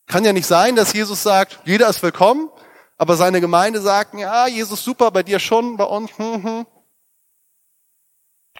Kann 0.06 0.24
ja 0.24 0.32
nicht 0.32 0.46
sein, 0.46 0.76
dass 0.76 0.92
Jesus 0.92 1.22
sagt, 1.22 1.60
jeder 1.64 1.88
ist 1.88 2.02
willkommen, 2.02 2.50
aber 2.98 3.16
seine 3.16 3.40
Gemeinde 3.40 3.80
sagt, 3.80 4.14
ja, 4.14 4.46
Jesus 4.46 4.84
super, 4.84 5.10
bei 5.10 5.22
dir 5.22 5.38
schon, 5.38 5.76
bei 5.76 5.84
uns. 5.84 6.10
Hm, 6.18 6.42
hm. 6.42 6.66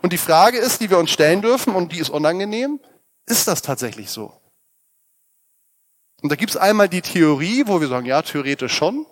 Und 0.03 0.13
die 0.13 0.19
Frage 0.19 0.59
ist, 0.59 0.81
die 0.81 0.91
wir 0.91 0.99
uns 0.99 1.11
stellen 1.11 1.43
dürfen, 1.43 1.75
und 1.75 1.93
die 1.93 1.99
ist 1.99 2.11
unangenehm, 2.11 2.81
ist 3.27 3.47
das 3.47 3.63
tatsächlich 3.63 4.11
so? 4.11 4.33
Und 6.23 6.31
da 6.31 6.37
gibt's 6.37 6.57
einmal 6.57 6.89
die 6.89 7.03
Theorie, 7.03 7.65
wo 7.67 7.81
wir 7.81 7.89
sagen, 7.89 8.07
ja, 8.07 8.23
theoretisch 8.23 8.75
schon, 8.75 9.07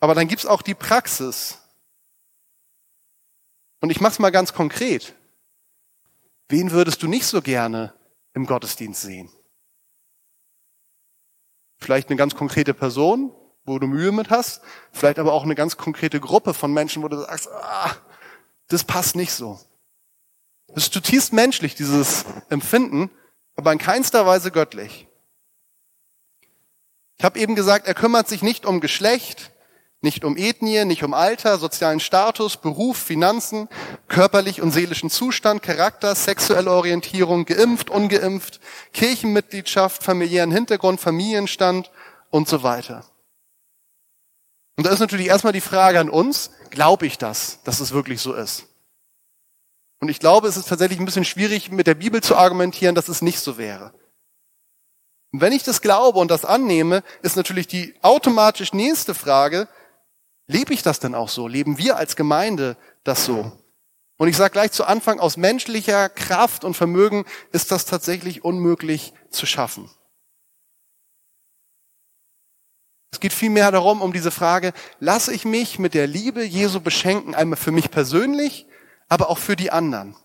aber 0.00 0.14
dann 0.14 0.28
gibt's 0.28 0.46
auch 0.46 0.62
die 0.62 0.74
Praxis. 0.74 1.58
Und 3.80 3.90
ich 3.90 4.00
mach's 4.00 4.18
mal 4.18 4.30
ganz 4.30 4.52
konkret. 4.52 5.14
Wen 6.48 6.70
würdest 6.70 7.02
du 7.02 7.08
nicht 7.08 7.26
so 7.26 7.42
gerne 7.42 7.94
im 8.34 8.46
Gottesdienst 8.46 9.02
sehen? 9.02 9.30
Vielleicht 11.86 12.08
eine 12.08 12.16
ganz 12.16 12.34
konkrete 12.34 12.74
Person, 12.74 13.32
wo 13.64 13.78
du 13.78 13.86
Mühe 13.86 14.10
mit 14.10 14.28
hast, 14.28 14.60
vielleicht 14.90 15.20
aber 15.20 15.32
auch 15.32 15.44
eine 15.44 15.54
ganz 15.54 15.76
konkrete 15.76 16.18
Gruppe 16.18 16.52
von 16.52 16.72
Menschen, 16.72 17.04
wo 17.04 17.06
du 17.06 17.16
sagst, 17.16 17.48
ah, 17.48 17.94
das 18.66 18.82
passt 18.82 19.14
nicht 19.14 19.32
so. 19.32 19.60
Das 20.66 20.82
ist 20.82 20.92
zutiefst 20.92 21.32
menschlich, 21.32 21.76
dieses 21.76 22.24
Empfinden, 22.48 23.08
aber 23.54 23.70
in 23.70 23.78
keinster 23.78 24.26
Weise 24.26 24.50
göttlich. 24.50 25.06
Ich 27.18 27.24
habe 27.24 27.38
eben 27.38 27.54
gesagt, 27.54 27.86
er 27.86 27.94
kümmert 27.94 28.26
sich 28.26 28.42
nicht 28.42 28.66
um 28.66 28.80
Geschlecht, 28.80 29.52
nicht 30.06 30.24
um 30.24 30.36
Ethnie, 30.36 30.84
nicht 30.84 31.02
um 31.02 31.12
Alter, 31.12 31.58
sozialen 31.58 31.98
Status, 31.98 32.56
Beruf, 32.56 32.96
Finanzen, 32.96 33.68
körperlich 34.06 34.62
und 34.62 34.70
seelischen 34.70 35.10
Zustand, 35.10 35.62
Charakter, 35.62 36.14
sexuelle 36.14 36.70
Orientierung, 36.70 37.44
geimpft, 37.44 37.90
ungeimpft, 37.90 38.60
Kirchenmitgliedschaft, 38.92 40.04
familiären 40.04 40.52
Hintergrund, 40.52 41.00
Familienstand 41.00 41.90
und 42.30 42.48
so 42.48 42.62
weiter. 42.62 43.04
Und 44.76 44.86
da 44.86 44.90
ist 44.90 45.00
natürlich 45.00 45.26
erstmal 45.26 45.52
die 45.52 45.60
Frage 45.60 45.98
an 45.98 46.08
uns, 46.08 46.50
glaube 46.70 47.06
ich 47.06 47.18
das, 47.18 47.58
dass 47.64 47.80
es 47.80 47.92
wirklich 47.92 48.20
so 48.20 48.32
ist? 48.32 48.66
Und 49.98 50.08
ich 50.08 50.20
glaube, 50.20 50.46
es 50.46 50.56
ist 50.56 50.68
tatsächlich 50.68 51.00
ein 51.00 51.06
bisschen 51.06 51.24
schwierig, 51.24 51.72
mit 51.72 51.88
der 51.88 51.94
Bibel 51.94 52.22
zu 52.22 52.36
argumentieren, 52.36 52.94
dass 52.94 53.08
es 53.08 53.22
nicht 53.22 53.40
so 53.40 53.58
wäre. 53.58 53.92
Und 55.32 55.40
wenn 55.40 55.52
ich 55.52 55.64
das 55.64 55.82
glaube 55.82 56.20
und 56.20 56.30
das 56.30 56.44
annehme, 56.44 57.02
ist 57.22 57.36
natürlich 57.36 57.66
die 57.66 57.94
automatisch 58.02 58.72
nächste 58.72 59.14
Frage, 59.14 59.66
lebe 60.46 60.72
ich 60.74 60.82
das 60.82 61.00
denn 61.00 61.14
auch 61.14 61.28
so? 61.28 61.48
Leben 61.48 61.78
wir 61.78 61.96
als 61.96 62.16
Gemeinde 62.16 62.76
das 63.04 63.24
so? 63.24 63.52
Und 64.16 64.28
ich 64.28 64.36
sage 64.36 64.52
gleich 64.52 64.72
zu 64.72 64.84
Anfang, 64.84 65.20
aus 65.20 65.36
menschlicher 65.36 66.08
Kraft 66.08 66.64
und 66.64 66.74
Vermögen 66.74 67.26
ist 67.52 67.70
das 67.70 67.84
tatsächlich 67.84 68.44
unmöglich 68.44 69.12
zu 69.30 69.44
schaffen. 69.44 69.90
Es 73.10 73.20
geht 73.20 73.32
vielmehr 73.32 73.70
darum, 73.70 74.02
um 74.02 74.12
diese 74.12 74.30
Frage, 74.30 74.72
lasse 75.00 75.32
ich 75.32 75.44
mich 75.44 75.78
mit 75.78 75.94
der 75.94 76.06
Liebe 76.06 76.44
Jesu 76.44 76.80
beschenken, 76.80 77.34
einmal 77.34 77.56
für 77.56 77.72
mich 77.72 77.90
persönlich, 77.90 78.66
aber 79.08 79.30
auch 79.30 79.38
für 79.38 79.56
die 79.56 79.70
anderen. 79.70 80.16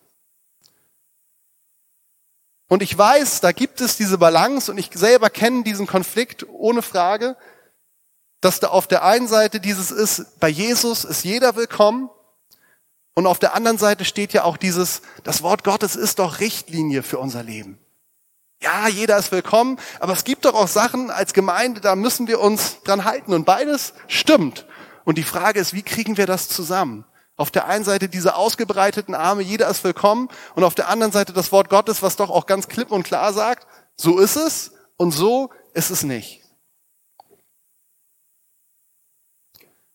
Und 2.68 2.82
ich 2.82 2.98
weiß, 2.98 3.42
da 3.42 3.52
gibt 3.52 3.82
es 3.82 3.98
diese 3.98 4.18
Balance 4.18 4.72
und 4.72 4.78
ich 4.78 4.90
selber 4.94 5.30
kenne 5.30 5.64
diesen 5.64 5.88
Konflikt 5.88 6.48
ohne 6.48 6.82
Frage, 6.82 7.36
dass 8.42 8.60
da 8.60 8.68
auf 8.68 8.88
der 8.88 9.06
einen 9.06 9.28
Seite 9.28 9.60
dieses 9.60 9.92
ist, 9.92 10.40
bei 10.40 10.50
Jesus 10.50 11.06
ist 11.06 11.24
jeder 11.24 11.56
willkommen 11.56 12.10
und 13.14 13.28
auf 13.28 13.38
der 13.38 13.54
anderen 13.54 13.78
Seite 13.78 14.04
steht 14.04 14.34
ja 14.34 14.44
auch 14.44 14.58
dieses, 14.58 15.04
das 15.24 15.44
Wort 15.44 15.64
Gottes 15.64 15.96
ist 15.96 16.18
doch 16.18 16.40
Richtlinie 16.40 17.04
für 17.04 17.20
unser 17.20 17.44
Leben. 17.44 17.78
Ja, 18.64 18.88
jeder 18.88 19.18
ist 19.18 19.32
willkommen, 19.32 19.80
aber 20.00 20.14
es 20.14 20.24
gibt 20.24 20.46
doch 20.46 20.56
auch 20.56 20.68
Sachen 20.68 21.12
als 21.12 21.34
Gemeinde, 21.34 21.82
da 21.82 21.96
müssen 21.96 22.28
wir 22.28 22.40
uns 22.40 22.82
dran 22.84 23.06
halten 23.06 23.34
und 23.34 23.46
beides 23.46 23.94
stimmt. 24.08 24.66
Und 25.04 25.18
die 25.18 25.24
Frage 25.24 25.60
ist, 25.60 25.74
wie 25.74 25.84
kriegen 25.84 26.18
wir 26.18 26.26
das 26.26 26.48
zusammen? 26.48 27.06
Auf 27.38 27.52
der 27.52 27.66
einen 27.68 27.86
Seite 27.86 28.10
diese 28.10 28.36
ausgebreiteten 28.36 29.16
Arme, 29.16 29.42
jeder 29.42 29.68
ist 29.68 29.84
willkommen 29.84 30.30
und 30.56 30.64
auf 30.64 30.76
der 30.76 30.90
anderen 30.90 31.12
Seite 31.12 31.34
das 31.34 31.52
Wort 31.52 31.70
Gottes, 31.70 32.02
was 32.02 32.16
doch 32.16 32.30
auch 32.30 32.46
ganz 32.46 32.68
klipp 32.68 32.92
und 32.92 33.04
klar 33.04 33.34
sagt, 33.34 33.68
so 33.98 34.20
ist 34.20 34.36
es 34.36 34.74
und 34.98 35.12
so 35.12 35.52
ist 35.74 35.90
es 35.90 36.04
nicht. 36.04 36.41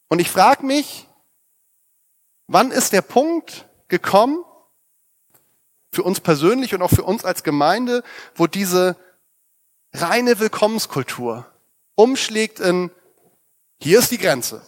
Und 0.09 0.21
ich 0.21 0.31
frage 0.31 0.65
mich, 0.65 1.09
wann 2.47 2.71
ist 2.71 2.93
der 2.93 3.03
Punkt 3.03 3.67
gekommen, 3.89 4.45
für 5.93 6.03
uns 6.03 6.21
persönlich 6.21 6.75
und 6.75 6.83
auch 6.83 6.91
für 6.91 7.05
uns 7.05 7.25
als 7.25 7.43
Gemeinde, 7.43 8.03
wo 8.35 8.47
diese 8.47 8.97
reine 9.95 10.39
Willkommenskultur 10.39 11.51
umschlägt 11.95 12.61
in, 12.61 12.91
hier 13.81 13.99
ist 13.99 14.11
die 14.11 14.19
Grenze. 14.19 14.61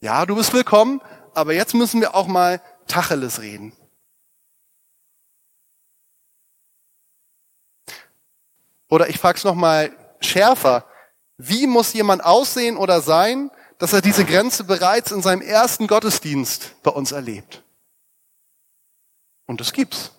Ja, 0.00 0.24
du 0.24 0.36
bist 0.36 0.52
willkommen, 0.52 1.02
aber 1.34 1.52
jetzt 1.52 1.74
müssen 1.74 2.00
wir 2.00 2.14
auch 2.14 2.28
mal 2.28 2.62
Tacheles 2.86 3.40
reden. 3.40 3.72
Oder 8.88 9.08
ich 9.08 9.18
frage 9.18 9.38
es 9.38 9.44
nochmal 9.44 9.90
schärfer. 10.20 10.86
Wie 11.38 11.66
muss 11.66 11.92
jemand 11.92 12.24
aussehen 12.24 12.76
oder 12.76 13.00
sein, 13.00 13.50
dass 13.78 13.92
er 13.92 14.00
diese 14.00 14.24
Grenze 14.24 14.64
bereits 14.64 15.12
in 15.12 15.22
seinem 15.22 15.42
ersten 15.42 15.86
Gottesdienst 15.86 16.82
bei 16.82 16.90
uns 16.90 17.12
erlebt? 17.12 17.62
Und 19.46 19.60
das 19.60 19.72
gibt's. 19.72 20.12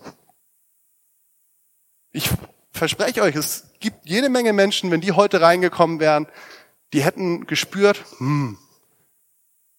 Ich 2.12 2.30
verspreche 2.72 3.22
euch, 3.22 3.36
es 3.36 3.66
gibt 3.80 4.06
jede 4.06 4.30
Menge 4.30 4.54
Menschen, 4.54 4.92
wenn 4.92 5.02
die 5.02 5.12
heute 5.12 5.42
reingekommen 5.42 6.00
wären, 6.00 6.28
die 6.94 7.04
hätten 7.04 7.46
gespürt, 7.46 8.06
hm, 8.18 8.58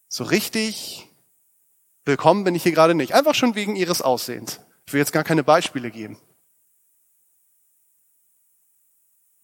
so 0.08 0.24
richtig 0.24 1.08
willkommen 2.04 2.44
bin 2.44 2.54
ich 2.54 2.62
hier 2.62 2.72
gerade 2.72 2.94
nicht. 2.94 3.14
Einfach 3.14 3.34
schon 3.34 3.54
wegen 3.54 3.76
ihres 3.76 4.00
Aussehens. 4.00 4.60
Ich 4.86 4.92
will 4.92 5.00
jetzt 5.00 5.12
gar 5.12 5.24
keine 5.24 5.44
Beispiele 5.44 5.90
geben. 5.90 6.18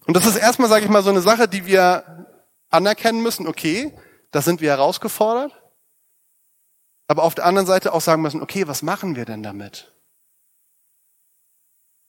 Und 0.07 0.17
das 0.17 0.27
ist 0.27 0.37
erstmal, 0.37 0.69
sage 0.69 0.85
ich 0.85 0.91
mal, 0.91 1.03
so 1.03 1.11
eine 1.11 1.21
Sache, 1.21 1.49
die 1.49 1.67
wir 1.67 2.27
anerkennen 2.71 3.23
müssen. 3.23 3.47
Okay, 3.47 3.93
da 4.35 4.43
sind 4.43 4.61
wir 4.61 4.71
herausgefordert. 4.71 5.53
Aber 7.07 7.23
auf 7.23 7.37
der 7.37 7.45
anderen 7.45 7.69
Seite 7.69 7.93
auch 7.93 8.01
sagen 8.01 8.21
müssen, 8.21 8.43
okay, 8.43 8.67
was 8.67 8.83
machen 8.83 9.15
wir 9.15 9.25
denn 9.25 9.45
damit? 9.45 9.93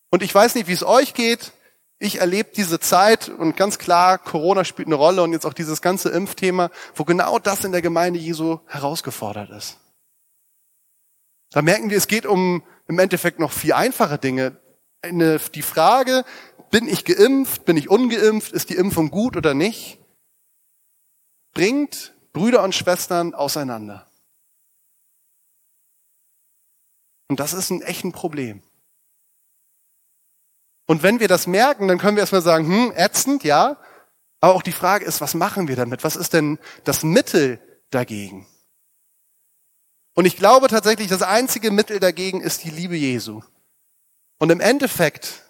Und 0.09 0.23
ich 0.23 0.33
weiß 0.33 0.55
nicht, 0.55 0.67
wie 0.67 0.73
es 0.73 0.83
euch 0.83 1.13
geht. 1.13 1.51
Ich 1.99 2.21
erlebe 2.21 2.49
diese 2.55 2.79
Zeit 2.79 3.29
und 3.29 3.55
ganz 3.55 3.77
klar, 3.77 4.17
Corona 4.17 4.65
spielt 4.65 4.88
eine 4.88 4.95
Rolle 4.95 5.21
und 5.21 5.33
jetzt 5.33 5.45
auch 5.45 5.53
dieses 5.53 5.83
ganze 5.83 6.09
Impfthema, 6.09 6.71
wo 6.95 7.03
genau 7.03 7.38
das 7.38 7.63
in 7.63 7.71
der 7.71 7.83
Gemeinde 7.83 8.19
Jesu 8.19 8.59
herausgefordert 8.65 9.51
ist. 9.51 9.77
Da 11.51 11.61
merken 11.61 11.91
wir, 11.91 11.97
es 11.97 12.07
geht 12.07 12.25
um 12.25 12.63
im 12.88 12.97
Endeffekt 12.97 13.39
noch 13.39 13.51
viel 13.51 13.73
einfache 13.73 14.17
Dinge. 14.17 14.59
Eine, 15.03 15.38
die 15.53 15.61
Frage, 15.61 16.25
bin 16.71 16.88
ich 16.88 17.05
geimpft, 17.05 17.65
bin 17.65 17.77
ich 17.77 17.88
ungeimpft, 17.88 18.51
ist 18.51 18.71
die 18.71 18.75
Impfung 18.75 19.11
gut 19.11 19.38
oder 19.38 19.53
nicht, 19.53 19.99
bringt 21.53 22.14
Brüder 22.36 22.63
und 22.63 22.76
Schwestern 22.76 23.34
auseinander. 23.34 24.06
Und 27.30 27.39
das 27.39 27.54
ist 27.54 27.71
ein 27.71 27.82
echt 27.82 28.04
Problem. 28.12 28.62
Und 30.86 31.02
wenn 31.02 31.21
wir 31.21 31.30
das 31.30 31.48
merken, 31.48 31.88
dann 31.88 31.98
können 31.98 32.17
wir 32.17 32.21
erstmal 32.21 32.41
sagen, 32.41 32.67
hm, 32.67 32.93
ätzend, 32.95 33.43
ja. 33.43 33.78
Aber 34.41 34.54
auch 34.54 34.62
die 34.62 34.74
Frage 34.74 35.06
ist, 35.06 35.21
was 35.21 35.34
machen 35.34 35.69
wir 35.69 35.78
damit? 35.78 36.04
Was 36.04 36.17
ist 36.17 36.34
denn 36.34 36.60
das 36.84 37.04
Mittel 37.04 37.58
dagegen? 37.89 38.45
Und 40.13 40.26
ich 40.26 40.36
glaube 40.36 40.67
tatsächlich, 40.67 41.08
das 41.08 41.21
einzige 41.21 41.71
Mittel 41.71 42.02
dagegen 42.02 42.41
ist 42.41 42.65
die 42.65 42.69
Liebe 42.69 42.98
Jesu. 42.98 43.41
Und 44.39 44.52
im 44.52 44.60
Endeffekt, 44.60 45.44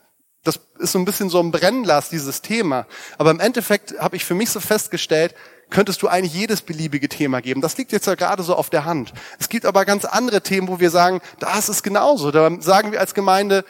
das 0.46 0.60
ist 0.80 0.94
so 0.94 1.00
ein 1.00 1.06
bisschen 1.06 1.30
so 1.30 1.40
ein 1.40 1.52
Brennlast, 1.52 2.12
dieses 2.12 2.42
Thema. 2.42 2.86
Aber 3.18 3.32
im 3.32 3.40
Endeffekt 3.40 4.00
habe 4.00 4.16
ich 4.16 4.24
für 4.24 4.36
mich 4.36 4.50
so 4.50 4.60
festgestellt, 4.60 5.36
könntest 5.70 6.02
du 6.02 6.08
eigentlich 6.08 6.34
jedes 6.34 6.62
beliebige 6.62 7.10
Thema 7.10 7.42
geben. 7.42 7.62
Das 7.62 7.78
liegt 7.78 7.92
jetzt 7.92 8.08
ja 8.08 8.16
gerade 8.16 8.44
so 8.44 8.56
auf 8.56 8.70
der 8.70 8.86
Hand. 8.86 9.14
Es 9.40 9.50
gibt 9.50 9.66
aber 9.66 9.84
ganz 9.84 10.06
andere 10.06 10.42
Themen, 10.42 10.68
wo 10.68 10.80
wir 10.80 10.92
sagen, 10.92 11.22
das 11.40 11.70
ist 11.70 11.84
genauso. 11.84 12.32
Da 12.32 12.50
sagen 12.62 12.92
wir 12.92 13.00
als 13.00 13.14
Gemeinde, 13.14 13.66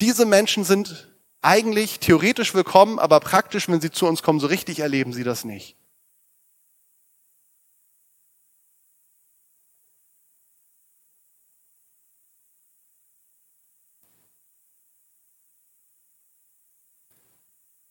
diese 0.00 0.24
Menschen 0.26 0.64
sind 0.64 1.12
eigentlich 1.42 2.00
theoretisch 2.00 2.54
willkommen, 2.54 2.98
aber 2.98 3.20
praktisch, 3.20 3.68
wenn 3.68 3.80
sie 3.80 3.90
zu 3.90 4.06
uns 4.06 4.22
kommen, 4.22 4.40
so 4.40 4.46
richtig 4.46 4.80
erleben 4.80 5.12
sie 5.12 5.24
das 5.24 5.44
nicht. 5.44 5.76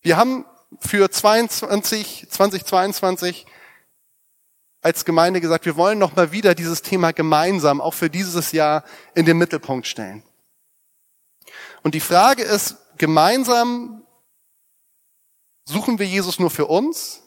Wir 0.05 0.17
haben 0.17 0.45
für 0.81 1.09
22, 1.09 2.27
2022 2.29 3.47
als 4.81 5.03
Gemeinde 5.03 5.41
gesagt, 5.41 5.65
wir 5.65 5.77
wollen 5.77 5.97
noch 5.97 6.15
mal 6.15 6.31
wieder 6.31 6.53
dieses 6.53 6.83
Thema 6.83 7.11
gemeinsam 7.11 7.81
auch 7.81 7.95
für 7.95 8.11
dieses 8.11 8.51
Jahr 8.51 8.83
in 9.15 9.25
den 9.25 9.39
Mittelpunkt 9.39 9.87
stellen. 9.87 10.21
Und 11.81 11.95
die 11.95 12.01
Frage 12.01 12.43
ist, 12.43 12.77
gemeinsam 12.99 14.05
suchen 15.67 15.97
wir 15.97 16.05
Jesus 16.05 16.37
nur 16.37 16.51
für 16.51 16.67
uns? 16.67 17.23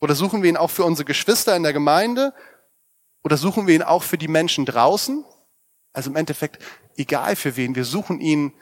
Oder 0.00 0.14
suchen 0.14 0.42
wir 0.42 0.48
ihn 0.48 0.56
auch 0.56 0.70
für 0.70 0.84
unsere 0.84 1.04
Geschwister 1.04 1.54
in 1.54 1.62
der 1.62 1.74
Gemeinde? 1.74 2.32
Oder 3.22 3.36
suchen 3.36 3.66
wir 3.66 3.74
ihn 3.74 3.82
auch 3.82 4.02
für 4.02 4.16
die 4.16 4.28
Menschen 4.28 4.64
draußen? 4.64 5.26
Also 5.92 6.08
im 6.08 6.16
Endeffekt 6.16 6.64
egal 6.96 7.36
für 7.36 7.54
wen. 7.56 7.74
Wir 7.74 7.84
suchen 7.84 8.18
ihn 8.18 8.54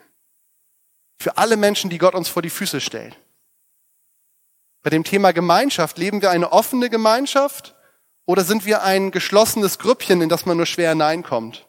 für 1.19 1.39
alle 1.39 1.57
Menschen, 1.57 1.91
die 1.91 1.99
Gott 1.99 2.15
uns 2.15 2.29
vor 2.29 2.43
die 2.43 2.51
Füße 2.51 2.81
stellt. 2.81 3.17
Bei 4.83 4.91
dem 4.91 5.05
Thema 5.05 5.33
Gemeinschaft, 5.33 5.99
leben 5.99 6.23
wir 6.23 6.31
eine 6.31 6.53
offene 6.53 6.91
Gemeinschaft 6.91 7.75
oder 8.25 8.45
sind 8.45 8.65
wir 8.65 8.83
ein 8.83 9.11
geschlossenes 9.11 9.79
Grüppchen, 9.79 10.21
in 10.21 10.29
das 10.29 10.47
man 10.47 10.57
nur 10.57 10.67
schwer 10.67 10.91
hineinkommt? 10.91 11.67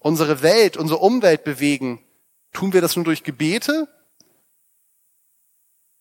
unsere 0.00 0.42
Welt, 0.42 0.76
unsere 0.76 0.98
Umwelt 0.98 1.44
bewegen, 1.44 2.02
tun 2.52 2.72
wir 2.72 2.80
das 2.80 2.96
nur 2.96 3.04
durch 3.04 3.22
Gebete 3.22 3.86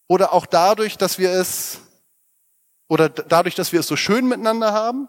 oder 0.08 0.34
auch 0.34 0.48
dadurch, 0.48 0.98
dass 0.98 1.20
wir 1.20 1.30
es 1.32 1.82
oder 2.88 3.08
dadurch, 3.08 3.54
dass 3.54 3.72
wir 3.72 3.82
es 3.82 3.88
so 3.88 3.96
schön 3.96 4.28
miteinander 4.28 4.74
haben? 4.74 5.08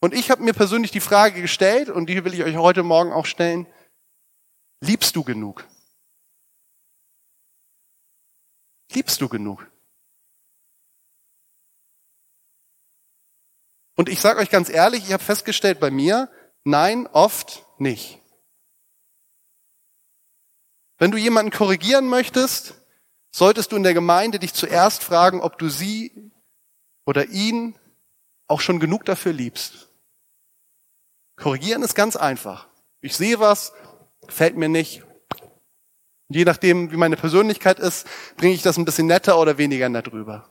Und 0.00 0.14
ich 0.14 0.30
habe 0.30 0.42
mir 0.42 0.54
persönlich 0.54 0.90
die 0.90 1.00
Frage 1.00 1.42
gestellt 1.42 1.90
und 1.90 2.06
die 2.06 2.24
will 2.24 2.32
ich 2.32 2.42
euch 2.42 2.56
heute 2.56 2.82
Morgen 2.82 3.12
auch 3.12 3.26
stellen. 3.26 3.66
Liebst 4.80 5.14
du 5.14 5.22
genug? 5.22 5.66
Liebst 8.92 9.20
du 9.20 9.28
genug? 9.28 9.70
Und 13.94 14.08
ich 14.08 14.20
sage 14.20 14.40
euch 14.40 14.48
ganz 14.48 14.70
ehrlich, 14.70 15.04
ich 15.04 15.12
habe 15.12 15.22
festgestellt 15.22 15.78
bei 15.78 15.90
mir, 15.90 16.30
nein, 16.64 17.06
oft 17.06 17.66
nicht. 17.78 18.18
Wenn 20.96 21.10
du 21.10 21.18
jemanden 21.18 21.52
korrigieren 21.52 22.08
möchtest, 22.08 22.74
solltest 23.30 23.72
du 23.72 23.76
in 23.76 23.82
der 23.82 23.92
Gemeinde 23.92 24.38
dich 24.38 24.54
zuerst 24.54 25.04
fragen, 25.04 25.42
ob 25.42 25.58
du 25.58 25.68
sie 25.68 26.32
oder 27.04 27.26
ihn 27.26 27.78
auch 28.46 28.60
schon 28.62 28.80
genug 28.80 29.04
dafür 29.04 29.34
liebst. 29.34 29.89
Korrigieren 31.40 31.82
ist 31.82 31.94
ganz 31.94 32.16
einfach. 32.16 32.68
Ich 33.00 33.16
sehe 33.16 33.40
was, 33.40 33.72
gefällt 34.26 34.56
mir 34.56 34.68
nicht. 34.68 35.02
je 36.28 36.44
nachdem, 36.44 36.92
wie 36.92 36.96
meine 36.96 37.16
Persönlichkeit 37.16 37.80
ist, 37.80 38.06
bringe 38.36 38.54
ich 38.54 38.62
das 38.62 38.76
ein 38.76 38.84
bisschen 38.84 39.08
netter 39.08 39.36
oder 39.38 39.58
weniger 39.58 39.88
nett 39.88 40.12
rüber. 40.12 40.48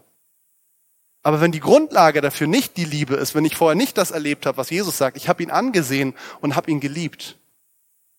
Aber 1.22 1.40
wenn 1.40 1.52
die 1.52 1.60
Grundlage 1.62 2.22
dafür 2.22 2.48
nicht 2.48 2.76
die 2.76 2.86
Liebe 2.86 3.16
ist, 3.16 3.36
wenn 3.36 3.46
ich 3.46 3.56
vorher 3.56 3.76
nicht 3.76 3.98
das 3.98 4.12
erlebt 4.12 4.46
habe, 4.46 4.58
was 4.58 4.70
Jesus 4.72 4.98
sagt, 4.98 5.16
ich 5.16 5.30
habe 5.30 5.44
ihn 5.44 5.52
angesehen 5.52 6.16
und 6.42 6.56
habe 6.56 6.72
ihn 6.72 6.80
geliebt, 6.80 7.38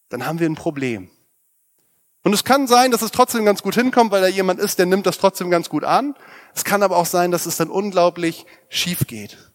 dann 0.09 0.25
haben 0.25 0.39
wir 0.39 0.49
ein 0.49 0.55
Problem. 0.55 1.11
Und 2.23 2.33
es 2.35 2.45
kann 2.45 2.67
sein, 2.67 2.91
dass 2.91 3.03
es 3.03 3.11
trotzdem 3.11 3.45
ganz 3.45 3.63
gut 3.63 3.75
hinkommt, 3.75 4.11
weil 4.11 4.21
da 4.23 4.29
jemand 4.29 4.61
ist, 4.61 4.79
der 4.79 4.87
nimmt 4.87 5.07
das 5.07 5.19
trotzdem 5.19 5.51
ganz 5.51 5.69
gut 5.69 5.85
an. 5.85 6.15
Es 6.55 6.65
kann 6.65 6.83
aber 6.83 6.97
auch 6.97 7.07
sein, 7.07 7.31
dass 7.31 7.47
es 7.47 7.57
dann 7.57 7.69
unglaublich 7.69 8.47
schief 8.69 9.07
geht. 9.07 9.50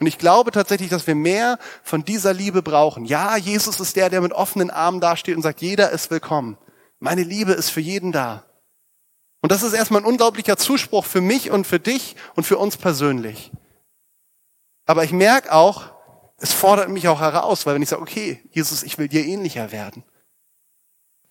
Und 0.00 0.06
ich 0.06 0.18
glaube 0.18 0.52
tatsächlich, 0.52 0.90
dass 0.90 1.06
wir 1.06 1.14
mehr 1.14 1.58
von 1.82 2.04
dieser 2.04 2.32
Liebe 2.32 2.62
brauchen. 2.62 3.04
Ja, 3.04 3.36
Jesus 3.36 3.80
ist 3.80 3.96
der, 3.96 4.10
der 4.10 4.20
mit 4.20 4.32
offenen 4.32 4.70
Armen 4.70 5.00
dasteht 5.00 5.36
und 5.36 5.42
sagt, 5.42 5.60
jeder 5.60 5.90
ist 5.90 6.10
willkommen. 6.10 6.56
Meine 7.00 7.22
Liebe 7.22 7.52
ist 7.52 7.70
für 7.70 7.80
jeden 7.80 8.12
da. 8.12 8.44
Und 9.40 9.52
das 9.52 9.62
ist 9.62 9.72
erstmal 9.72 10.02
ein 10.02 10.06
unglaublicher 10.06 10.56
Zuspruch 10.56 11.04
für 11.04 11.20
mich 11.20 11.50
und 11.50 11.66
für 11.66 11.80
dich 11.80 12.16
und 12.34 12.44
für 12.44 12.58
uns 12.58 12.76
persönlich. 12.76 13.52
Aber 14.86 15.04
ich 15.04 15.12
merke 15.12 15.52
auch, 15.52 15.92
es 16.38 16.52
fordert 16.52 16.88
mich 16.88 17.08
auch 17.08 17.20
heraus, 17.20 17.66
weil 17.66 17.74
wenn 17.74 17.82
ich 17.82 17.88
sage, 17.88 18.02
okay, 18.02 18.42
Jesus, 18.52 18.82
ich 18.82 18.98
will 18.98 19.08
dir 19.08 19.24
ähnlicher 19.24 19.72
werden. 19.72 20.04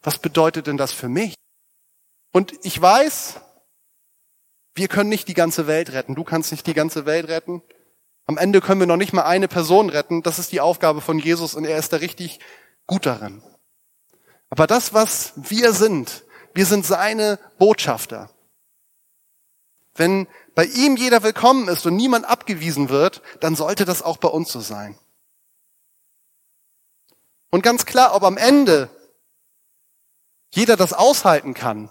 Was 0.04 0.20
bedeutet 0.20 0.68
denn 0.68 0.78
das 0.78 0.92
für 0.92 1.10
mich? 1.10 1.36
Und 2.34 2.54
ich 2.64 2.80
weiß, 2.80 3.40
wir 4.76 4.88
können 4.88 5.10
nicht 5.10 5.28
die 5.28 5.34
ganze 5.34 5.68
Welt 5.68 5.92
retten. 5.92 6.16
Du 6.16 6.24
kannst 6.24 6.52
nicht 6.52 6.68
die 6.68 6.74
ganze 6.74 7.06
Welt 7.06 7.28
retten. 7.30 7.64
Am 8.28 8.38
Ende 8.38 8.60
können 8.60 8.82
wir 8.82 8.88
noch 8.88 8.98
nicht 8.98 9.14
mal 9.14 9.24
eine 9.24 9.48
Person 9.48 9.90
retten. 9.90 10.22
Das 10.22 10.38
ist 10.38 10.52
die 10.52 10.60
Aufgabe 10.60 11.00
von 11.02 11.18
Jesus 11.18 11.56
und 11.56 11.64
er 11.66 11.78
ist 11.78 11.94
da 11.94 11.98
richtig 11.98 12.40
gut 12.86 13.06
darin. 13.06 13.42
Aber 14.50 14.68
das, 14.68 14.94
was 14.94 15.34
wir 15.36 15.74
sind, 15.74 16.26
wir 16.54 16.66
sind 16.66 16.86
seine 16.86 17.40
Botschafter. 17.58 18.30
Wenn 19.96 20.28
bei 20.56 20.66
ihm 20.66 20.96
jeder 20.98 21.24
willkommen 21.24 21.70
ist 21.70 21.86
und 21.86 21.96
niemand 21.96 22.26
abgewiesen 22.26 22.90
wird, 22.90 23.22
dann 23.40 23.56
sollte 23.56 23.86
das 23.86 24.04
auch 24.04 24.18
bei 24.18 24.28
uns 24.28 24.52
so 24.52 24.60
sein. 24.60 24.98
Und 27.50 27.64
ganz 27.64 27.86
klar, 27.86 28.14
ob 28.14 28.24
am 28.24 28.38
Ende 28.38 28.90
jeder 30.50 30.76
das 30.76 30.94
aushalten 30.94 31.54
kann, 31.54 31.90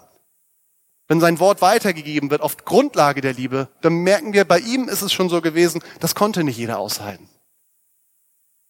wenn 1.07 1.21
sein 1.21 1.39
Wort 1.39 1.61
weitergegeben 1.61 2.29
wird 2.31 2.41
auf 2.41 2.57
Grundlage 2.65 3.21
der 3.21 3.33
Liebe, 3.33 3.69
dann 3.81 3.93
merken 3.99 4.33
wir, 4.33 4.45
bei 4.45 4.59
ihm 4.59 4.89
ist 4.89 5.01
es 5.01 5.13
schon 5.13 5.29
so 5.29 5.41
gewesen, 5.41 5.81
das 5.99 6.15
konnte 6.15 6.43
nicht 6.43 6.57
jeder 6.57 6.79
aushalten. 6.79 7.29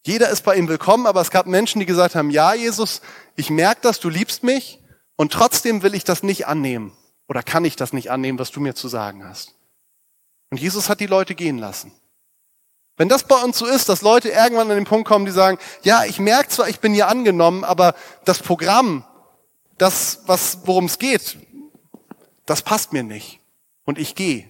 Jeder 0.06 0.30
ist 0.30 0.44
bei 0.44 0.56
ihm 0.56 0.68
willkommen, 0.68 1.08
aber 1.08 1.22
es 1.22 1.32
gab 1.32 1.48
Menschen, 1.48 1.80
die 1.80 1.86
gesagt 1.86 2.16
haben, 2.16 2.30
ja, 2.30 2.54
Jesus, 2.54 3.02
ich 3.36 3.50
merke 3.50 3.82
das, 3.82 4.00
du 4.00 4.10
liebst 4.10 4.44
mich, 4.44 4.80
und 5.18 5.34
trotzdem 5.34 5.82
will 5.82 5.96
ich 5.96 6.06
das 6.06 6.24
nicht 6.24 6.48
annehmen 6.48 6.96
oder 7.28 7.44
kann 7.44 7.66
ich 7.66 7.76
das 7.76 7.92
nicht 7.92 8.10
annehmen, 8.10 8.40
was 8.40 8.52
du 8.52 8.62
mir 8.62 8.76
zu 8.76 8.88
sagen 8.88 9.26
hast. 9.26 9.56
Und 10.50 10.60
Jesus 10.60 10.88
hat 10.88 11.02
die 11.02 11.08
Leute 11.08 11.36
gehen 11.36 11.58
lassen. 11.58 11.92
Wenn 12.96 13.10
das 13.10 13.24
bei 13.24 13.36
uns 13.36 13.58
so 13.58 13.66
ist, 13.66 13.90
dass 13.90 14.02
Leute 14.02 14.30
irgendwann 14.30 14.72
an 14.72 14.78
den 14.78 14.86
Punkt 14.86 15.08
kommen, 15.08 15.26
die 15.26 15.32
sagen, 15.32 15.58
ja, 15.84 16.06
ich 16.06 16.20
merke 16.20 16.50
zwar, 16.50 16.70
ich 16.70 16.80
bin 16.80 16.94
hier 16.94 17.08
angenommen, 17.10 17.64
aber 17.64 17.96
das 18.26 18.40
Programm, 18.40 19.04
das, 19.78 20.22
was, 20.26 20.60
worum 20.66 20.86
es 20.86 20.98
geht, 20.98 21.38
das 22.48 22.64
passt 22.64 22.94
mir 22.94 23.04
nicht. 23.04 23.40
Und 23.86 24.00
ich 24.00 24.16
gehe. 24.16 24.50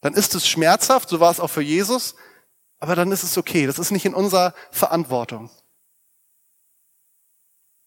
Dann 0.00 0.14
ist 0.14 0.34
es 0.34 0.48
schmerzhaft, 0.48 1.08
so 1.08 1.20
war 1.20 1.30
es 1.30 1.40
auch 1.40 1.50
für 1.50 1.62
Jesus, 1.62 2.14
aber 2.78 2.94
dann 2.94 3.12
ist 3.12 3.22
es 3.22 3.36
okay. 3.36 3.66
Das 3.66 3.78
ist 3.78 3.90
nicht 3.90 4.06
in 4.06 4.14
unserer 4.14 4.54
Verantwortung. 4.70 5.50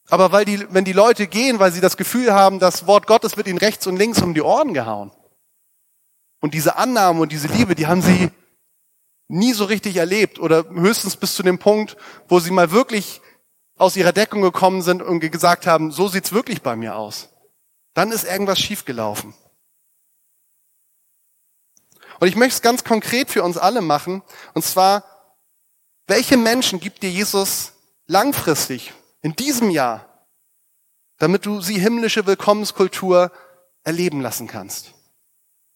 Aber 0.09 0.31
weil 0.31 0.45
die, 0.45 0.65
wenn 0.73 0.85
die 0.85 0.93
Leute 0.93 1.27
gehen, 1.27 1.59
weil 1.59 1.71
sie 1.71 1.81
das 1.81 1.97
Gefühl 1.97 2.33
haben, 2.33 2.59
das 2.59 2.87
Wort 2.87 3.07
Gottes 3.07 3.37
wird 3.37 3.47
ihnen 3.47 3.59
rechts 3.59 3.85
und 3.87 3.97
links 3.97 4.21
um 4.21 4.33
die 4.33 4.41
Ohren 4.41 4.73
gehauen. 4.73 5.11
Und 6.41 6.53
diese 6.53 6.77
Annahme 6.77 7.21
und 7.21 7.31
diese 7.31 7.47
Liebe, 7.47 7.75
die 7.75 7.87
haben 7.87 8.01
sie 8.01 8.31
nie 9.27 9.53
so 9.53 9.65
richtig 9.65 9.97
erlebt 9.97 10.39
oder 10.39 10.67
höchstens 10.69 11.15
bis 11.15 11.35
zu 11.35 11.43
dem 11.43 11.59
Punkt, 11.59 11.95
wo 12.27 12.39
sie 12.39 12.51
mal 12.51 12.71
wirklich 12.71 13.21
aus 13.77 13.95
ihrer 13.95 14.11
Deckung 14.11 14.41
gekommen 14.41 14.81
sind 14.81 15.01
und 15.01 15.19
gesagt 15.19 15.67
haben, 15.67 15.91
so 15.91 16.07
sieht's 16.07 16.33
wirklich 16.33 16.61
bei 16.61 16.75
mir 16.75 16.95
aus. 16.95 17.28
Dann 17.99 18.13
ist 18.13 18.23
irgendwas 18.23 18.57
schiefgelaufen. 18.57 19.33
Und 22.21 22.29
ich 22.29 22.37
möchte 22.37 22.55
es 22.55 22.61
ganz 22.61 22.85
konkret 22.85 23.29
für 23.29 23.43
uns 23.43 23.57
alle 23.57 23.81
machen. 23.81 24.23
Und 24.53 24.63
zwar, 24.63 25.03
welche 26.07 26.37
Menschen 26.37 26.79
gibt 26.79 27.03
dir 27.03 27.11
Jesus 27.11 27.73
langfristig 28.07 28.93
in 29.21 29.35
diesem 29.35 29.69
Jahr, 29.69 30.25
damit 31.17 31.45
du 31.45 31.59
sie 31.59 31.77
himmlische 31.77 32.25
Willkommenskultur 32.25 33.33
erleben 33.83 34.21
lassen 34.21 34.47
kannst? 34.47 34.93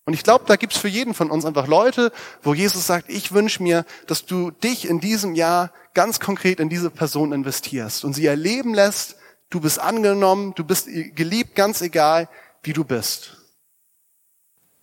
Und 0.05 0.13
ich 0.13 0.23
glaube, 0.23 0.45
da 0.47 0.55
gibt's 0.55 0.77
für 0.77 0.87
jeden 0.87 1.13
von 1.13 1.29
uns 1.29 1.43
einfach 1.43 1.67
Leute, 1.67 2.13
wo 2.41 2.53
Jesus 2.53 2.87
sagt, 2.87 3.09
ich 3.09 3.33
wünsche 3.33 3.61
mir, 3.61 3.85
dass 4.07 4.25
du 4.25 4.49
dich 4.49 4.87
in 4.87 5.01
diesem 5.01 5.35
Jahr 5.35 5.73
ganz 5.93 6.21
konkret 6.21 6.61
in 6.61 6.69
diese 6.69 6.89
Person 6.89 7.33
investierst 7.33 8.05
und 8.05 8.13
sie 8.13 8.27
erleben 8.27 8.73
lässt, 8.73 9.17
du 9.53 9.59
bist 9.59 9.79
angenommen, 9.79 10.53
du 10.55 10.63
bist 10.63 10.87
geliebt, 10.87 11.55
ganz 11.55 11.81
egal, 11.81 12.27
wie 12.63 12.73
du 12.73 12.83
bist. 12.83 13.37